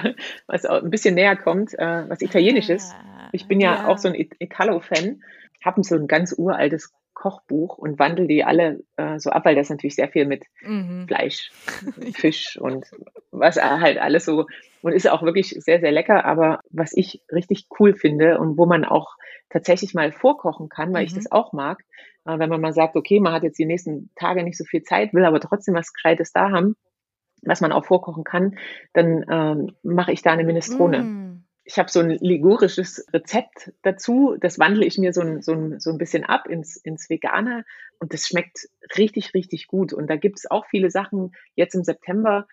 was 0.47 0.65
ein 0.65 0.89
bisschen 0.89 1.15
näher 1.15 1.35
kommt, 1.35 1.73
äh, 1.77 2.07
was 2.07 2.21
italienisch 2.21 2.69
ist. 2.69 2.93
Ich 3.31 3.47
bin 3.47 3.59
ja, 3.59 3.75
ja. 3.75 3.87
auch 3.87 3.97
so 3.97 4.07
ein 4.07 4.15
Italo-Fan, 4.15 5.21
habe 5.63 5.83
so 5.83 5.95
ein 5.95 6.07
ganz 6.07 6.33
uraltes 6.37 6.93
Kochbuch 7.25 7.79
und 7.79 7.97
wandle 7.97 8.27
die 8.27 8.43
alle 8.43 8.83
äh, 8.97 9.17
so 9.17 9.31
ab, 9.31 9.45
weil 9.45 9.55
das 9.55 9.71
natürlich 9.71 9.95
sehr 9.95 10.09
viel 10.09 10.27
mit 10.27 10.45
mhm. 10.61 11.07
Fleisch, 11.07 11.49
Fisch 12.13 12.55
und 12.61 12.85
was 13.31 13.55
halt 13.55 13.97
alles 13.97 14.25
so 14.25 14.45
und 14.83 14.93
ist 14.93 15.09
auch 15.09 15.23
wirklich 15.23 15.49
sehr, 15.57 15.79
sehr 15.79 15.91
lecker. 15.91 16.23
Aber 16.25 16.59
was 16.69 16.95
ich 16.95 17.23
richtig 17.31 17.65
cool 17.79 17.95
finde 17.95 18.37
und 18.37 18.59
wo 18.59 18.67
man 18.67 18.85
auch 18.85 19.15
tatsächlich 19.49 19.95
mal 19.95 20.11
vorkochen 20.11 20.69
kann, 20.69 20.93
weil 20.93 21.01
mhm. 21.01 21.07
ich 21.07 21.15
das 21.15 21.31
auch 21.31 21.51
mag, 21.51 21.79
äh, 22.25 22.37
wenn 22.37 22.49
man 22.49 22.61
mal 22.61 22.73
sagt, 22.73 22.95
okay, 22.95 23.19
man 23.19 23.33
hat 23.33 23.41
jetzt 23.41 23.57
die 23.57 23.65
nächsten 23.65 24.11
Tage 24.15 24.43
nicht 24.43 24.59
so 24.59 24.63
viel 24.63 24.83
Zeit, 24.83 25.15
will 25.15 25.25
aber 25.25 25.39
trotzdem 25.39 25.73
was 25.73 25.93
Gescheites 25.93 26.31
da 26.31 26.51
haben, 26.51 26.75
was 27.41 27.59
man 27.59 27.71
auch 27.71 27.85
vorkochen 27.85 28.23
kann, 28.23 28.59
dann 28.93 29.25
ähm, 29.31 29.75
mache 29.81 30.11
ich 30.11 30.21
da 30.21 30.31
eine 30.31 30.43
Minestrone. 30.43 31.01
Mm 31.01 31.24
ich 31.65 31.79
habe 31.79 31.89
so 31.89 31.99
ein 31.99 32.11
ligurisches 32.11 33.05
Rezept 33.11 33.73
dazu. 33.81 34.37
Das 34.39 34.59
wandle 34.59 34.85
ich 34.85 34.99
mir 34.99 35.13
so 35.13 35.21
ein, 35.21 35.41
so 35.41 35.53
ein, 35.53 35.79
so 35.79 35.89
ein 35.89 35.97
bisschen 35.97 36.23
ab 36.23 36.47
ins, 36.47 36.77
ins 36.77 37.09
Vegane 37.09 37.65
und 37.99 38.13
das 38.13 38.27
schmeckt 38.27 38.69
richtig, 38.97 39.33
richtig 39.33 39.67
gut. 39.67 39.91
Und 39.91 40.07
da 40.07 40.15
gibt 40.15 40.37
es 40.37 40.49
auch 40.49 40.67
viele 40.67 40.91
Sachen 40.91 41.35
jetzt 41.55 41.73
im 41.73 41.83
September, 41.83 42.47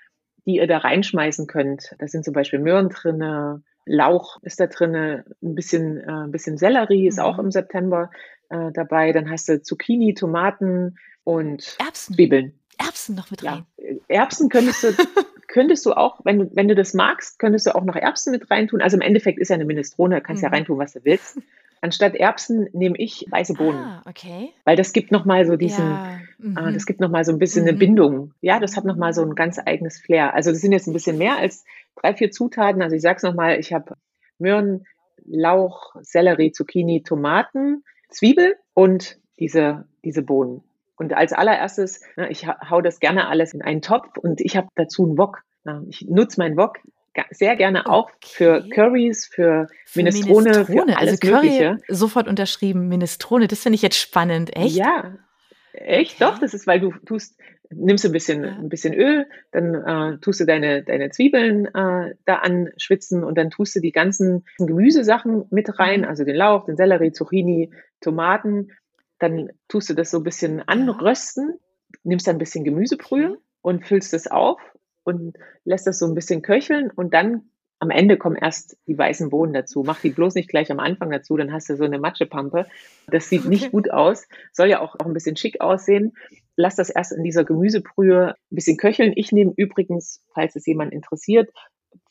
die 0.47 0.57
ihr 0.57 0.67
da 0.67 0.79
reinschmeißen 0.79 1.47
könnt. 1.47 1.95
Da 1.99 2.09
sind 2.09 2.25
zum 2.25 2.33
Beispiel 2.33 2.59
Möhren 2.59 2.89
drinne, 2.89 3.63
Lauch 3.85 4.39
ist 4.43 4.61
da 4.61 4.67
drinne, 4.67 5.25
ein 5.43 5.55
bisschen, 5.55 5.99
äh, 5.99 6.25
ein 6.25 6.31
bisschen 6.31 6.57
Sellerie 6.57 7.07
ist 7.07 7.19
mhm. 7.19 7.25
auch 7.25 7.39
im 7.39 7.51
September 7.51 8.11
äh, 8.49 8.71
dabei. 8.73 9.13
Dann 9.13 9.31
hast 9.31 9.49
du 9.49 9.61
Zucchini, 9.61 10.15
Tomaten 10.15 10.97
und 11.25 11.77
Erbsen. 11.79 12.15
Zwiebeln. 12.15 12.59
Erbsen 12.79 13.15
noch 13.15 13.31
mit 13.31 13.45
rein. 13.45 13.67
Ja, 13.77 13.97
Erbsen 14.09 14.49
könntest 14.49 14.85
du 14.85 14.89
könntest 15.53 15.85
du 15.85 15.93
auch, 15.93 16.21
wenn, 16.25 16.51
wenn 16.57 16.67
du 16.67 16.75
das 16.75 16.95
magst, 16.95 17.39
könntest 17.39 17.67
du 17.67 17.75
auch 17.75 17.85
noch 17.85 17.95
Erbsen 17.95 18.33
mit 18.33 18.51
reintun. 18.51 18.81
Also 18.81 18.97
im 18.97 19.03
Endeffekt 19.03 19.39
ist 19.39 19.51
ja 19.51 19.55
eine 19.55 19.67
Minestrone, 19.67 20.23
kannst 20.23 20.43
mhm. 20.43 20.47
ja 20.47 20.51
reintun, 20.51 20.79
was 20.79 20.95
du 20.95 21.01
willst. 21.05 21.39
Anstatt 21.83 22.15
Erbsen 22.15 22.69
nehme 22.73 22.97
ich 22.97 23.27
weiße 23.29 23.53
Bohnen. 23.55 23.79
Ah, 23.79 24.03
okay. 24.09 24.51
Weil 24.65 24.77
das 24.77 24.95
gibt 24.95 25.13
nochmal 25.13 25.45
so 25.45 25.57
diesen, 25.57 25.85
ja. 25.85 26.21
mhm. 26.39 26.57
äh, 26.57 26.73
das 26.73 26.87
gibt 26.87 27.01
nochmal 27.01 27.25
so 27.25 27.33
ein 27.33 27.39
bisschen 27.39 27.65
mhm. 27.65 27.69
eine 27.69 27.79
Bindung. 27.79 28.33
Ja, 28.41 28.61
das 28.61 28.79
hat 28.79 28.87
nochmal 28.87 29.13
so 29.13 29.21
ein 29.21 29.35
ganz 29.35 29.59
eigenes 29.59 30.01
Flair. 30.01 30.33
Also 30.33 30.51
das 30.51 30.61
sind 30.61 30.73
jetzt 30.73 30.87
ein 30.87 30.95
bisschen 30.95 31.19
mehr 31.19 31.37
als 31.37 31.65
drei, 31.97 32.15
vier 32.15 32.31
Zutaten. 32.31 32.81
Also 32.81 32.97
ich 32.97 33.03
sag's 33.03 33.23
nochmal, 33.23 33.61
ich 33.61 33.75
habe 33.75 33.97
Möhren, 34.39 34.87
Lauch, 35.27 35.95
Sellerie, 36.01 36.53
Zucchini, 36.53 37.03
Tomaten, 37.03 37.85
Zwiebel 38.09 38.57
und 38.73 39.19
diese, 39.39 39.85
diese 40.03 40.23
Bohnen. 40.23 40.63
Und 41.03 41.15
als 41.15 41.33
allererstes, 41.33 42.01
ne, 42.17 42.31
ich 42.31 42.47
hau 42.47 42.81
das 42.81 43.01
gerne 43.01 43.27
alles 43.27 43.55
in 43.55 43.63
einen 43.63 43.83
Topf 43.83 44.17
und 44.19 44.41
ich 44.41 44.57
habe 44.57 44.69
dazu 44.77 45.05
einen 45.05 45.19
Wok. 45.19 45.43
Ich 45.89 46.07
nutze 46.09 46.41
meinen 46.41 46.57
Wok 46.57 46.79
sehr 47.31 47.57
gerne 47.57 47.87
auch 47.87 48.09
okay. 48.09 48.29
für 48.35 48.69
Curries, 48.73 49.27
für, 49.27 49.67
für 49.85 49.99
Minestrone, 49.99 50.51
Minestrone, 50.51 50.65
für 50.65 50.81
also 50.81 50.95
alles 50.95 51.21
also 51.21 51.33
Curry 51.33 51.47
Mögliche. 51.47 51.79
Sofort 51.89 52.29
unterschrieben, 52.29 52.89
Minestrone, 52.89 53.49
das 53.49 53.61
finde 53.61 53.75
ich 53.75 53.83
jetzt 53.83 53.99
spannend, 53.99 54.57
echt? 54.57 54.77
Ja, 54.77 55.19
echt, 55.73 56.23
okay. 56.23 56.25
doch, 56.31 56.39
das 56.39 56.55
ist, 56.55 56.69
weil 56.69 56.79
du 56.79 56.93
tust, 57.05 57.37
nimmst 57.71 58.07
ein 58.07 58.13
bisschen, 58.13 58.45
ja. 58.45 58.53
ein 58.53 58.69
bisschen 58.69 58.95
Öl, 58.95 59.27
dann 59.51 59.75
äh, 59.75 60.19
tust 60.21 60.39
du 60.41 60.47
deine, 60.47 60.85
deine 60.85 61.11
Zwiebeln 61.11 61.67
äh, 61.67 62.15
da 62.25 62.37
anschwitzen 62.37 63.25
und 63.25 63.37
dann 63.37 63.51
tust 63.51 63.75
du 63.75 63.81
die 63.81 63.93
ganzen 63.93 64.45
Gemüsesachen 64.59 65.47
mit 65.51 65.79
rein, 65.81 66.03
mhm. 66.03 66.07
also 66.07 66.25
den 66.25 66.37
Lauch, 66.37 66.65
den 66.65 66.77
Sellerie, 66.77 67.13
Zucchini, 67.13 67.73
Tomaten 68.01 68.71
dann 69.23 69.51
tust 69.69 69.91
du 69.91 69.95
das 69.95 70.11
so 70.11 70.19
ein 70.19 70.25
bisschen 70.25 70.61
anrösten, 70.61 71.59
nimmst 72.05 72.27
dann 72.27 72.37
ein 72.37 72.39
bisschen 72.39 72.65
Gemüsebrühe 72.65 73.39
und 73.61 73.87
füllst 73.87 74.15
es 74.15 74.27
auf 74.27 74.61
und 75.05 75.37
lässt 75.65 75.87
das 75.87 75.99
so 75.99 76.07
ein 76.07 76.15
bisschen 76.15 76.43
köcheln 76.43 76.91
und 76.91 77.15
dann 77.15 77.51
am 77.79 77.91
Ende 77.91 78.17
kommen 78.17 78.37
erst 78.37 78.77
die 78.87 78.97
weißen 78.97 79.29
Bohnen 79.31 79.53
dazu. 79.53 79.83
Mach 79.85 80.01
die 80.01 80.11
bloß 80.11 80.37
nicht 80.37 80.49
gleich 80.49 80.71
am 80.71 80.79
Anfang 80.79 81.11
dazu, 81.11 81.37
dann 81.37 81.53
hast 81.53 81.69
du 81.69 81.77
so 81.77 81.83
eine 81.83 81.99
Matschepampe. 81.99 82.67
Das 83.09 83.29
sieht 83.29 83.45
nicht 83.45 83.73
gut 83.73 83.91
aus, 83.91 84.29
soll 84.53 84.69
ja 84.69 84.81
auch, 84.81 84.95
auch 84.95 85.07
ein 85.07 85.15
bisschen 85.15 85.37
schick 85.37 85.61
aussehen. 85.61 86.13
Lass 86.55 86.77
das 86.77 86.91
erst 86.91 87.13
in 87.13 87.25
dieser 87.25 87.45
Gemüsebrühe 87.45 88.37
ein 88.37 88.55
bisschen 88.55 88.77
köcheln. 88.77 89.13
Ich 89.17 89.33
nehme 89.33 89.53
übrigens, 89.57 90.25
falls 90.33 90.55
es 90.55 90.65
jemand 90.65 90.93
interessiert, 90.93 91.51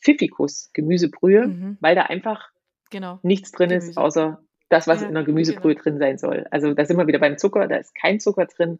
Pfiffikus 0.02 0.70
Gemüsebrühe, 0.74 1.46
mhm. 1.46 1.78
weil 1.80 1.94
da 1.94 2.02
einfach 2.02 2.50
genau. 2.90 3.18
nichts 3.22 3.50
drin 3.50 3.70
Gemüse. 3.70 3.90
ist, 3.90 3.96
außer 3.96 4.42
das, 4.72 4.86
was 4.86 5.02
ja, 5.02 5.08
in 5.08 5.14
der 5.14 5.24
Gemüsebrühe 5.24 5.74
genau. 5.74 5.82
drin 5.82 5.98
sein 5.98 6.18
soll. 6.18 6.46
Also 6.50 6.72
da 6.72 6.84
sind 6.84 6.96
wir 6.96 7.06
wieder 7.06 7.18
beim 7.18 7.38
Zucker, 7.38 7.68
da 7.68 7.76
ist 7.76 7.94
kein 7.94 8.20
Zucker 8.20 8.46
drin, 8.46 8.78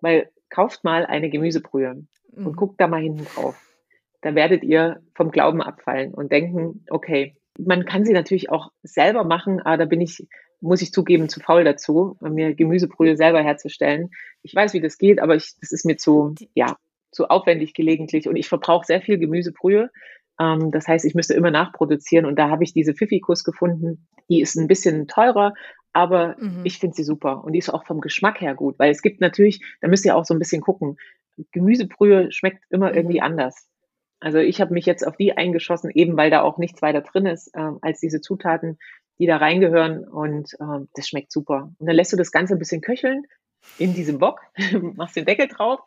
weil 0.00 0.30
kauft 0.48 0.84
mal 0.84 1.04
eine 1.04 1.30
Gemüsebrühe 1.30 2.04
mhm. 2.34 2.46
und 2.46 2.56
guckt 2.56 2.80
da 2.80 2.86
mal 2.86 3.00
hinten 3.00 3.26
drauf. 3.26 3.60
Da 4.22 4.34
werdet 4.34 4.64
ihr 4.64 5.02
vom 5.14 5.30
Glauben 5.30 5.60
abfallen 5.60 6.14
und 6.14 6.32
denken, 6.32 6.84
okay, 6.88 7.36
man 7.58 7.84
kann 7.84 8.04
sie 8.04 8.12
natürlich 8.12 8.50
auch 8.50 8.72
selber 8.82 9.24
machen, 9.24 9.60
aber 9.60 9.76
da 9.76 9.84
bin 9.84 10.00
ich, 10.00 10.26
muss 10.60 10.82
ich 10.82 10.92
zugeben, 10.92 11.28
zu 11.28 11.40
faul 11.40 11.62
dazu, 11.62 12.16
mir 12.20 12.54
Gemüsebrühe 12.54 13.16
selber 13.16 13.42
herzustellen. 13.42 14.10
Ich 14.42 14.54
weiß, 14.54 14.72
wie 14.72 14.80
das 14.80 14.98
geht, 14.98 15.20
aber 15.20 15.36
ich, 15.36 15.54
das 15.60 15.72
ist 15.72 15.84
mir 15.84 15.96
zu, 15.96 16.34
ja, 16.54 16.76
zu 17.10 17.28
aufwendig 17.28 17.74
gelegentlich 17.74 18.28
und 18.28 18.36
ich 18.36 18.48
verbrauche 18.48 18.86
sehr 18.86 19.02
viel 19.02 19.18
Gemüsebrühe 19.18 19.90
ähm, 20.38 20.70
das 20.70 20.88
heißt, 20.88 21.04
ich 21.04 21.14
müsste 21.14 21.34
immer 21.34 21.50
nachproduzieren 21.50 22.26
und 22.26 22.38
da 22.38 22.48
habe 22.50 22.64
ich 22.64 22.72
diese 22.72 22.94
Pfiffikus 22.94 23.44
gefunden. 23.44 24.06
Die 24.28 24.40
ist 24.40 24.56
ein 24.56 24.66
bisschen 24.66 25.06
teurer, 25.06 25.54
aber 25.92 26.36
mhm. 26.38 26.62
ich 26.64 26.78
finde 26.78 26.96
sie 26.96 27.04
super 27.04 27.44
und 27.44 27.52
die 27.52 27.58
ist 27.58 27.72
auch 27.72 27.86
vom 27.86 28.00
Geschmack 28.00 28.40
her 28.40 28.54
gut, 28.54 28.78
weil 28.78 28.90
es 28.90 29.02
gibt 29.02 29.20
natürlich, 29.20 29.60
da 29.80 29.88
müsst 29.88 30.04
ihr 30.04 30.16
auch 30.16 30.24
so 30.24 30.34
ein 30.34 30.38
bisschen 30.38 30.60
gucken. 30.60 30.96
Gemüsebrühe 31.52 32.32
schmeckt 32.32 32.64
immer 32.70 32.90
mhm. 32.90 32.96
irgendwie 32.96 33.20
anders. 33.20 33.68
Also 34.20 34.38
ich 34.38 34.60
habe 34.60 34.72
mich 34.72 34.86
jetzt 34.86 35.06
auf 35.06 35.16
die 35.16 35.36
eingeschossen, 35.36 35.90
eben 35.90 36.16
weil 36.16 36.30
da 36.30 36.42
auch 36.42 36.58
nichts 36.58 36.80
weiter 36.82 37.02
drin 37.02 37.26
ist 37.26 37.54
äh, 37.54 37.70
als 37.82 38.00
diese 38.00 38.20
Zutaten, 38.20 38.78
die 39.18 39.26
da 39.26 39.36
reingehören 39.36 40.08
und 40.08 40.54
äh, 40.54 40.86
das 40.94 41.08
schmeckt 41.08 41.30
super. 41.30 41.72
Und 41.78 41.86
dann 41.86 41.94
lässt 41.94 42.12
du 42.12 42.16
das 42.16 42.32
Ganze 42.32 42.54
ein 42.54 42.58
bisschen 42.58 42.80
köcheln 42.80 43.24
in 43.78 43.94
diesem 43.94 44.18
Bock, 44.18 44.40
machst 44.96 45.16
den 45.16 45.26
Deckel 45.26 45.48
drauf 45.48 45.80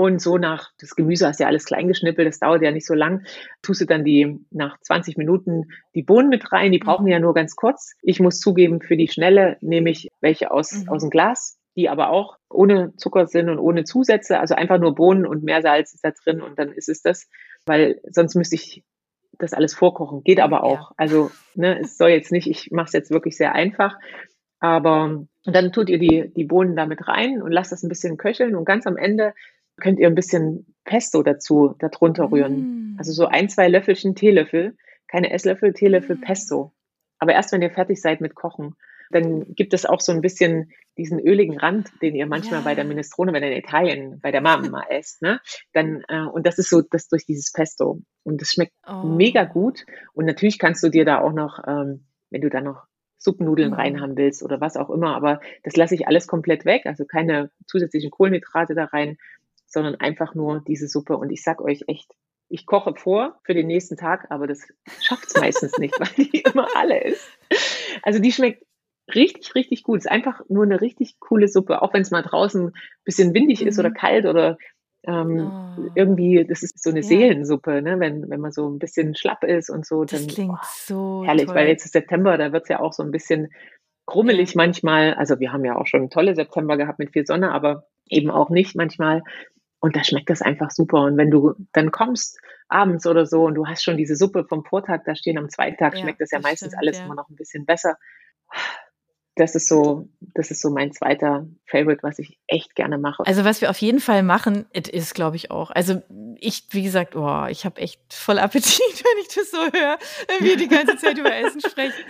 und 0.00 0.20
so 0.20 0.38
nach, 0.38 0.70
das 0.78 0.96
Gemüse 0.96 1.26
hast 1.26 1.40
ja 1.40 1.46
alles 1.46 1.64
klein 1.64 1.88
geschnippelt, 1.88 2.26
das 2.26 2.38
dauert 2.38 2.62
ja 2.62 2.70
nicht 2.70 2.86
so 2.86 2.94
lang, 2.94 3.24
tust 3.62 3.80
du 3.80 3.86
dann 3.86 4.04
die, 4.04 4.38
nach 4.50 4.78
20 4.80 5.16
Minuten 5.16 5.70
die 5.94 6.02
Bohnen 6.02 6.28
mit 6.28 6.52
rein, 6.52 6.72
die 6.72 6.78
brauchen 6.78 7.06
ja 7.06 7.18
nur 7.18 7.34
ganz 7.34 7.56
kurz. 7.56 7.94
Ich 8.02 8.20
muss 8.20 8.40
zugeben, 8.40 8.80
für 8.80 8.96
die 8.96 9.08
Schnelle 9.08 9.56
nehme 9.60 9.90
ich 9.90 10.08
welche 10.20 10.50
aus, 10.50 10.72
mhm. 10.72 10.88
aus 10.88 11.02
dem 11.02 11.10
Glas, 11.10 11.58
die 11.76 11.88
aber 11.88 12.10
auch 12.10 12.36
ohne 12.48 12.94
Zucker 12.96 13.26
sind 13.26 13.48
und 13.48 13.58
ohne 13.58 13.84
Zusätze, 13.84 14.40
also 14.40 14.54
einfach 14.54 14.78
nur 14.78 14.94
Bohnen 14.94 15.26
und 15.26 15.44
Meersalz 15.44 15.94
ist 15.94 16.04
da 16.04 16.10
drin 16.10 16.40
und 16.40 16.58
dann 16.58 16.72
ist 16.72 16.88
es 16.88 17.02
das, 17.02 17.28
weil 17.66 18.00
sonst 18.10 18.34
müsste 18.34 18.56
ich 18.56 18.84
das 19.38 19.52
alles 19.54 19.74
vorkochen. 19.74 20.22
Geht 20.22 20.40
aber 20.40 20.64
auch. 20.64 20.90
Ja. 20.90 20.94
Also 20.96 21.30
ne, 21.54 21.80
es 21.80 21.96
soll 21.96 22.10
jetzt 22.10 22.32
nicht, 22.32 22.48
ich 22.48 22.70
mache 22.70 22.86
es 22.86 22.92
jetzt 22.92 23.10
wirklich 23.10 23.36
sehr 23.36 23.54
einfach. 23.54 23.96
Aber 24.60 25.24
dann 25.44 25.72
tut 25.72 25.88
ihr 25.88 25.98
die, 25.98 26.30
die 26.34 26.44
Bohnen 26.44 26.76
damit 26.76 27.08
rein 27.08 27.40
und 27.42 27.50
lasst 27.50 27.72
das 27.72 27.82
ein 27.82 27.88
bisschen 27.88 28.18
köcheln 28.18 28.54
und 28.54 28.66
ganz 28.66 28.86
am 28.86 28.98
Ende 28.98 29.32
könnt 29.80 29.98
ihr 29.98 30.06
ein 30.06 30.14
bisschen 30.14 30.74
Pesto 30.84 31.22
dazu, 31.22 31.74
darunter 31.78 32.30
rühren. 32.30 32.94
Mm. 32.94 32.98
Also 32.98 33.12
so 33.12 33.26
ein, 33.26 33.48
zwei 33.48 33.68
Löffelchen 33.68 34.14
Teelöffel, 34.14 34.76
keine 35.08 35.30
Esslöffel, 35.32 35.72
Teelöffel 35.72 36.16
mm. 36.16 36.20
Pesto. 36.20 36.72
Aber 37.18 37.32
erst 37.32 37.52
wenn 37.52 37.62
ihr 37.62 37.70
fertig 37.70 38.00
seid 38.00 38.20
mit 38.20 38.34
Kochen, 38.34 38.74
dann 39.10 39.54
gibt 39.54 39.74
es 39.74 39.84
auch 39.84 40.00
so 40.00 40.12
ein 40.12 40.20
bisschen 40.20 40.70
diesen 40.96 41.18
öligen 41.18 41.58
Rand, 41.58 41.90
den 42.00 42.14
ihr 42.14 42.26
manchmal 42.26 42.60
ja. 42.60 42.64
bei 42.64 42.74
der 42.74 42.84
Minestrone, 42.84 43.32
wenn 43.32 43.42
ihr 43.42 43.50
in 43.50 43.58
Italien 43.58 44.20
bei 44.20 44.30
der 44.30 44.40
Mama 44.40 44.84
esst, 44.88 45.20
ne? 45.22 45.40
Dann 45.72 46.04
äh, 46.08 46.22
und 46.22 46.46
das 46.46 46.58
ist 46.58 46.70
so 46.70 46.80
das 46.80 47.08
durch 47.08 47.26
dieses 47.26 47.52
Pesto 47.52 48.00
und 48.22 48.40
das 48.40 48.50
schmeckt 48.50 48.72
oh. 48.86 49.02
mega 49.02 49.44
gut 49.44 49.84
und 50.12 50.26
natürlich 50.26 50.58
kannst 50.58 50.82
du 50.82 50.88
dir 50.88 51.04
da 51.04 51.20
auch 51.20 51.32
noch, 51.32 51.58
ähm, 51.66 52.06
wenn 52.30 52.40
du 52.40 52.50
da 52.50 52.60
noch 52.60 52.86
Suppennudeln 53.18 53.70
mhm. 53.70 53.76
reinhaben 53.76 54.16
willst 54.16 54.42
oder 54.42 54.60
was 54.60 54.76
auch 54.76 54.90
immer, 54.90 55.14
aber 55.14 55.40
das 55.64 55.76
lasse 55.76 55.94
ich 55.94 56.06
alles 56.06 56.26
komplett 56.26 56.64
weg, 56.64 56.86
also 56.86 57.04
keine 57.04 57.50
zusätzlichen 57.66 58.10
Kohlenhydrate 58.10 58.74
da 58.74 58.84
rein 58.84 59.18
sondern 59.70 59.96
einfach 59.96 60.34
nur 60.34 60.62
diese 60.66 60.88
Suppe. 60.88 61.16
Und 61.16 61.30
ich 61.30 61.42
sag 61.42 61.60
euch 61.60 61.84
echt, 61.86 62.12
ich 62.48 62.66
koche 62.66 62.94
vor 62.96 63.38
für 63.44 63.54
den 63.54 63.66
nächsten 63.66 63.96
Tag, 63.96 64.26
aber 64.30 64.46
das 64.46 64.66
schafft 65.00 65.28
es 65.28 65.40
meistens 65.40 65.78
nicht, 65.78 65.94
weil 66.00 66.26
die 66.26 66.40
immer 66.40 66.68
alle 66.74 67.02
ist. 67.02 67.26
Also 68.02 68.18
die 68.18 68.32
schmeckt 68.32 68.64
richtig, 69.14 69.54
richtig 69.54 69.82
gut. 69.82 70.00
Es 70.00 70.04
ist 70.04 70.10
einfach 70.10 70.40
nur 70.48 70.64
eine 70.64 70.80
richtig 70.80 71.18
coole 71.20 71.48
Suppe, 71.48 71.82
auch 71.82 71.94
wenn 71.94 72.02
es 72.02 72.10
mal 72.10 72.22
draußen 72.22 72.68
ein 72.68 72.72
bisschen 73.04 73.34
windig 73.34 73.62
mhm. 73.62 73.68
ist 73.68 73.78
oder 73.78 73.90
mhm. 73.90 73.94
kalt 73.94 74.26
oder 74.26 74.58
ähm, 75.04 75.50
oh. 75.78 75.90
irgendwie, 75.94 76.44
das 76.44 76.62
ist 76.62 76.82
so 76.82 76.90
eine 76.90 77.00
ja. 77.00 77.06
Seelensuppe, 77.06 77.80
ne? 77.80 77.98
wenn, 78.00 78.28
wenn 78.28 78.40
man 78.40 78.52
so 78.52 78.68
ein 78.68 78.78
bisschen 78.78 79.14
schlapp 79.14 79.44
ist 79.44 79.70
und 79.70 79.86
so. 79.86 80.04
Dann, 80.04 80.26
das 80.26 80.34
klingt 80.34 80.52
oh, 80.52 80.66
so 80.84 81.24
herrlich, 81.24 81.46
toll. 81.46 81.54
weil 81.54 81.68
jetzt 81.68 81.84
ist 81.84 81.92
September, 81.92 82.36
da 82.36 82.52
wird 82.52 82.64
es 82.64 82.68
ja 82.68 82.80
auch 82.80 82.92
so 82.92 83.02
ein 83.02 83.10
bisschen 83.10 83.50
krummelig 84.06 84.54
manchmal. 84.54 85.14
Also 85.14 85.40
wir 85.40 85.52
haben 85.52 85.64
ja 85.64 85.76
auch 85.76 85.86
schon 85.86 86.10
tolle 86.10 86.34
September 86.34 86.76
gehabt 86.76 86.98
mit 86.98 87.12
viel 87.12 87.24
Sonne, 87.26 87.52
aber 87.52 87.86
eben 88.08 88.30
auch 88.30 88.50
nicht 88.50 88.76
manchmal. 88.76 89.22
Und 89.80 89.96
da 89.96 90.04
schmeckt 90.04 90.30
das 90.30 90.42
einfach 90.42 90.70
super. 90.70 91.02
Und 91.02 91.16
wenn 91.16 91.30
du 91.30 91.54
dann 91.72 91.90
kommst 91.90 92.38
abends 92.68 93.06
oder 93.06 93.26
so 93.26 93.44
und 93.44 93.54
du 93.54 93.66
hast 93.66 93.82
schon 93.82 93.96
diese 93.96 94.14
Suppe 94.14 94.44
vom 94.44 94.64
Vortag 94.64 95.02
da 95.04 95.14
stehen, 95.14 95.38
am 95.38 95.48
zweiten 95.48 95.78
Tag 95.78 95.94
ja, 95.94 96.00
schmeckt 96.02 96.20
das 96.20 96.30
ja 96.30 96.38
meistens 96.38 96.68
stimmt, 96.68 96.82
alles 96.82 96.98
ja. 96.98 97.04
immer 97.06 97.14
noch 97.14 97.28
ein 97.30 97.36
bisschen 97.36 97.64
besser. 97.66 97.96
Das 99.40 99.54
ist 99.54 99.68
so, 99.68 100.06
das 100.34 100.50
ist 100.50 100.60
so 100.60 100.68
mein 100.68 100.92
zweiter 100.92 101.46
Favorite, 101.64 102.02
was 102.02 102.18
ich 102.18 102.38
echt 102.46 102.74
gerne 102.74 102.98
mache. 102.98 103.26
Also 103.26 103.42
was 103.42 103.62
wir 103.62 103.70
auf 103.70 103.78
jeden 103.78 104.00
Fall 104.00 104.22
machen, 104.22 104.66
ist, 104.72 105.14
glaube 105.14 105.36
ich 105.36 105.50
auch. 105.50 105.70
Also 105.70 106.02
ich, 106.38 106.64
wie 106.72 106.82
gesagt, 106.82 107.16
oh, 107.16 107.46
ich 107.48 107.64
habe 107.64 107.80
echt 107.80 108.00
voll 108.12 108.38
Appetit, 108.38 108.80
wenn 108.80 109.22
ich 109.22 109.34
das 109.34 109.50
so 109.50 109.56
höre, 109.56 109.98
wenn 110.28 110.46
wir 110.46 110.58
die 110.58 110.68
ganze 110.68 110.98
Zeit 110.98 111.16
über 111.16 111.34
Essen 111.34 111.62
sprechen. 111.62 112.04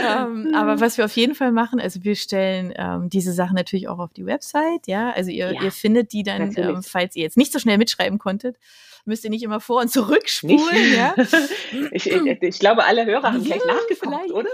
Ähm, 0.00 0.54
aber 0.54 0.80
was 0.80 0.96
wir 0.96 1.04
auf 1.04 1.14
jeden 1.14 1.34
Fall 1.34 1.52
machen, 1.52 1.78
also 1.78 2.04
wir 2.04 2.16
stellen 2.16 2.72
ähm, 2.74 3.10
diese 3.10 3.34
Sachen 3.34 3.54
natürlich 3.54 3.88
auch 3.88 3.98
auf 3.98 4.14
die 4.14 4.24
Website, 4.24 4.86
ja. 4.86 5.10
Also 5.10 5.30
ihr, 5.30 5.52
ja, 5.52 5.62
ihr 5.62 5.72
findet 5.72 6.14
die 6.14 6.22
dann, 6.22 6.54
ähm, 6.56 6.82
falls 6.82 7.16
ihr 7.16 7.24
jetzt 7.24 7.36
nicht 7.36 7.52
so 7.52 7.58
schnell 7.58 7.76
mitschreiben 7.76 8.18
konntet 8.18 8.56
müsst 9.04 9.24
ihr 9.24 9.30
nicht 9.30 9.42
immer 9.42 9.60
vor- 9.60 9.80
und 9.80 9.90
zurückspulen. 9.90 10.94
Ja? 10.94 11.14
ich, 11.92 12.10
ich, 12.10 12.42
ich, 12.42 12.58
glaube, 12.58 12.84
alle 12.84 13.04
Hörer 13.04 13.32
haben 13.32 13.44
ja, 13.44 13.56
gleich 13.56 13.64
nachgekocht, 13.66 14.30
oder? 14.32 14.50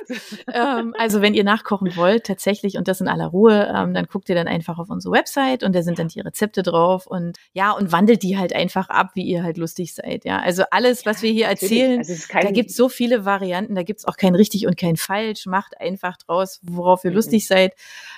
ähm, 0.52 0.94
also 0.98 1.20
wenn 1.20 1.34
ihr 1.34 1.44
nachkochen 1.44 1.96
wollt, 1.96 2.24
tatsächlich, 2.24 2.76
und 2.76 2.88
das 2.88 3.00
in 3.00 3.08
aller 3.08 3.26
Ruhe, 3.26 3.72
ähm, 3.74 3.94
dann 3.94 4.06
guckt 4.06 4.28
ihr 4.28 4.34
dann 4.34 4.48
einfach 4.48 4.78
auf 4.78 4.90
unsere 4.90 5.12
Website 5.12 5.62
und 5.62 5.74
da 5.74 5.82
sind 5.82 5.98
dann 5.98 6.08
die 6.08 6.20
Rezepte 6.20 6.62
drauf 6.62 7.06
und 7.06 7.38
ja, 7.52 7.72
und 7.72 7.92
wandelt 7.92 8.22
die 8.22 8.38
halt 8.38 8.54
einfach 8.54 8.88
ab, 8.88 9.11
wie 9.14 9.24
ihr 9.24 9.42
halt 9.42 9.58
lustig 9.58 9.94
seid. 9.94 10.24
Ja, 10.24 10.38
also 10.38 10.64
alles, 10.70 11.06
was 11.06 11.22
wir 11.22 11.30
hier 11.30 11.46
erzählen, 11.46 11.98
also 11.98 12.14
da 12.32 12.50
gibt 12.50 12.70
es 12.70 12.76
so 12.76 12.88
viele 12.88 13.24
Varianten, 13.24 13.74
da 13.74 13.82
gibt 13.82 14.00
es 14.00 14.06
auch 14.06 14.16
kein 14.16 14.34
richtig 14.34 14.66
und 14.66 14.76
kein 14.76 14.96
falsch. 14.96 15.46
Macht 15.46 15.80
einfach 15.80 16.16
draus, 16.16 16.61
worauf 16.62 17.04
ihr 17.04 17.11
mhm. 17.11 17.16
lustig 17.16 17.46
seid. 17.46 17.74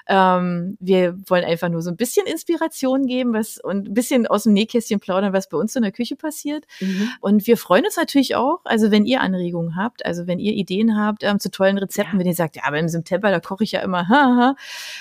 Ähm, 0.06 0.76
wir 0.80 1.18
wollen 1.26 1.44
einfach 1.44 1.68
nur 1.68 1.82
so 1.82 1.90
ein 1.90 1.96
bisschen 1.96 2.26
Inspiration 2.26 3.06
geben, 3.06 3.32
was 3.32 3.58
und 3.58 3.88
ein 3.88 3.94
bisschen 3.94 4.26
aus 4.26 4.44
dem 4.44 4.52
Nähkästchen 4.52 5.00
plaudern, 5.00 5.32
was 5.32 5.48
bei 5.48 5.56
uns 5.56 5.76
in 5.76 5.82
der 5.82 5.92
Küche 5.92 6.16
passiert. 6.16 6.66
Mhm. 6.80 7.10
Und 7.20 7.46
wir 7.46 7.56
freuen 7.56 7.84
uns 7.84 7.96
natürlich 7.96 8.36
auch, 8.36 8.60
also 8.64 8.90
wenn 8.90 9.04
ihr 9.04 9.20
Anregungen 9.20 9.76
habt, 9.76 10.04
also 10.04 10.26
wenn 10.26 10.38
ihr 10.38 10.52
Ideen 10.52 10.96
habt 10.96 11.22
ähm, 11.22 11.40
zu 11.40 11.50
tollen 11.50 11.78
Rezepten, 11.78 12.14
ja. 12.14 12.20
wenn 12.20 12.26
ihr 12.26 12.34
sagt, 12.34 12.56
ja, 12.56 12.62
aber 12.64 12.78
im 12.78 12.88
September, 12.88 13.30
da 13.30 13.40
koche 13.40 13.64
ich 13.64 13.72
ja 13.72 13.80
immer, 13.80 14.08
haha. 14.08 14.56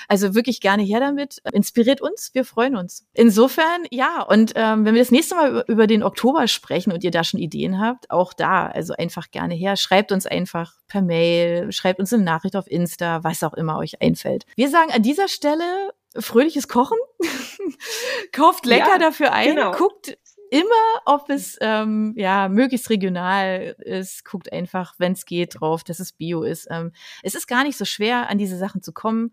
also 0.08 0.34
wirklich 0.34 0.60
gerne 0.60 0.82
her 0.82 1.00
damit. 1.00 1.42
Inspiriert 1.52 2.00
uns, 2.00 2.30
wir 2.34 2.44
freuen 2.44 2.76
uns. 2.76 3.06
Insofern, 3.14 3.84
ja, 3.90 4.22
und 4.22 4.52
ähm, 4.54 4.84
wenn 4.84 4.94
wir 4.94 5.02
das 5.02 5.10
nächste 5.10 5.34
Mal 5.34 5.50
über, 5.50 5.68
über 5.68 5.86
den 5.86 6.02
Oktober 6.02 6.46
sprechen 6.48 6.92
und 6.92 7.04
ihr 7.04 7.10
da 7.10 7.24
schon 7.24 7.40
Ideen 7.40 7.80
habt, 7.80 8.10
auch 8.10 8.32
da, 8.32 8.66
also 8.66 8.94
einfach 8.94 9.30
gerne 9.30 9.54
her, 9.54 9.76
schreibt 9.76 10.12
uns 10.12 10.26
einfach 10.26 10.79
per 10.90 11.00
Mail, 11.00 11.72
schreibt 11.72 12.00
uns 12.00 12.12
eine 12.12 12.22
Nachricht 12.22 12.56
auf 12.56 12.70
Insta, 12.70 13.24
was 13.24 13.42
auch 13.42 13.54
immer 13.54 13.78
euch 13.78 14.02
einfällt. 14.02 14.44
Wir 14.56 14.68
sagen 14.68 14.92
an 14.92 15.02
dieser 15.02 15.28
Stelle 15.28 15.92
fröhliches 16.18 16.68
Kochen. 16.68 16.98
Kauft 18.32 18.66
lecker 18.66 18.88
ja, 18.90 18.98
dafür 18.98 19.32
ein, 19.32 19.54
genau. 19.54 19.70
guckt 19.72 20.18
immer, 20.50 21.02
ob 21.06 21.30
es 21.30 21.56
ähm, 21.60 22.14
ja 22.16 22.48
möglichst 22.48 22.90
regional 22.90 23.76
ist. 23.78 24.24
Guckt 24.24 24.52
einfach, 24.52 24.94
wenn 24.98 25.12
es 25.12 25.24
geht, 25.24 25.60
drauf, 25.60 25.84
dass 25.84 26.00
es 26.00 26.12
Bio 26.12 26.42
ist. 26.42 26.68
Ähm, 26.70 26.92
es 27.22 27.34
ist 27.34 27.46
gar 27.46 27.64
nicht 27.64 27.78
so 27.78 27.84
schwer, 27.84 28.28
an 28.28 28.38
diese 28.38 28.58
Sachen 28.58 28.82
zu 28.82 28.92
kommen. 28.92 29.32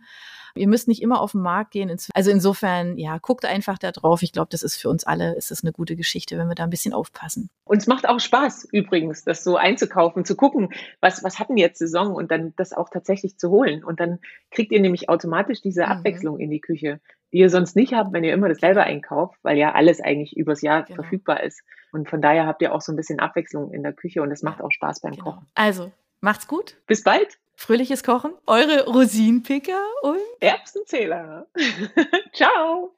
Ihr 0.55 0.67
müsst 0.67 0.87
nicht 0.87 1.01
immer 1.01 1.21
auf 1.21 1.33
den 1.33 1.41
Markt 1.41 1.71
gehen. 1.71 1.95
Also 2.13 2.31
insofern, 2.31 2.97
ja, 2.97 3.17
guckt 3.19 3.45
einfach 3.45 3.77
da 3.77 3.91
drauf. 3.91 4.23
Ich 4.23 4.31
glaube, 4.31 4.47
das 4.51 4.63
ist 4.63 4.77
für 4.77 4.89
uns 4.89 5.03
alle, 5.03 5.35
ist 5.35 5.51
das 5.51 5.63
eine 5.63 5.71
gute 5.71 5.95
Geschichte, 5.95 6.37
wenn 6.37 6.47
wir 6.47 6.55
da 6.55 6.63
ein 6.63 6.69
bisschen 6.69 6.93
aufpassen. 6.93 7.49
Und 7.63 7.77
es 7.77 7.87
macht 7.87 8.07
auch 8.07 8.19
Spaß 8.19 8.67
übrigens, 8.71 9.23
das 9.23 9.43
so 9.43 9.57
einzukaufen, 9.57 10.25
zu 10.25 10.35
gucken, 10.35 10.69
was, 10.99 11.23
was 11.23 11.39
hatten 11.39 11.57
jetzt 11.57 11.79
Saison 11.79 12.15
und 12.15 12.31
dann 12.31 12.53
das 12.55 12.73
auch 12.73 12.89
tatsächlich 12.89 13.37
zu 13.37 13.49
holen. 13.49 13.83
Und 13.83 13.99
dann 13.99 14.19
kriegt 14.51 14.71
ihr 14.71 14.81
nämlich 14.81 15.09
automatisch 15.09 15.61
diese 15.61 15.83
mhm. 15.83 15.91
Abwechslung 15.91 16.39
in 16.39 16.49
die 16.49 16.61
Küche, 16.61 16.99
ihr 17.31 17.49
sonst 17.49 17.75
nicht 17.75 17.93
habt, 17.93 18.13
wenn 18.13 18.23
ihr 18.23 18.33
immer 18.33 18.49
das 18.49 18.59
selber 18.59 18.83
einkauft, 18.83 19.37
weil 19.43 19.57
ja 19.57 19.73
alles 19.73 20.01
eigentlich 20.01 20.35
übers 20.37 20.61
Jahr 20.61 20.83
genau. 20.83 21.01
verfügbar 21.01 21.43
ist. 21.43 21.61
Und 21.91 22.09
von 22.09 22.21
daher 22.21 22.45
habt 22.45 22.61
ihr 22.61 22.73
auch 22.73 22.81
so 22.81 22.91
ein 22.91 22.95
bisschen 22.95 23.19
Abwechslung 23.19 23.71
in 23.71 23.83
der 23.83 23.93
Küche 23.93 24.21
und 24.21 24.31
es 24.31 24.43
macht 24.43 24.61
auch 24.61 24.71
Spaß 24.71 25.01
beim 25.01 25.13
genau. 25.13 25.23
Kochen. 25.23 25.47
Also, 25.55 25.91
macht's 26.21 26.47
gut. 26.47 26.75
Bis 26.87 27.03
bald. 27.03 27.37
Fröhliches 27.55 28.03
Kochen, 28.03 28.33
eure 28.45 28.85
Rosinenpicker 28.85 29.81
und 30.03 30.19
Erbsenzähler. 30.39 31.47
Ciao. 32.33 32.91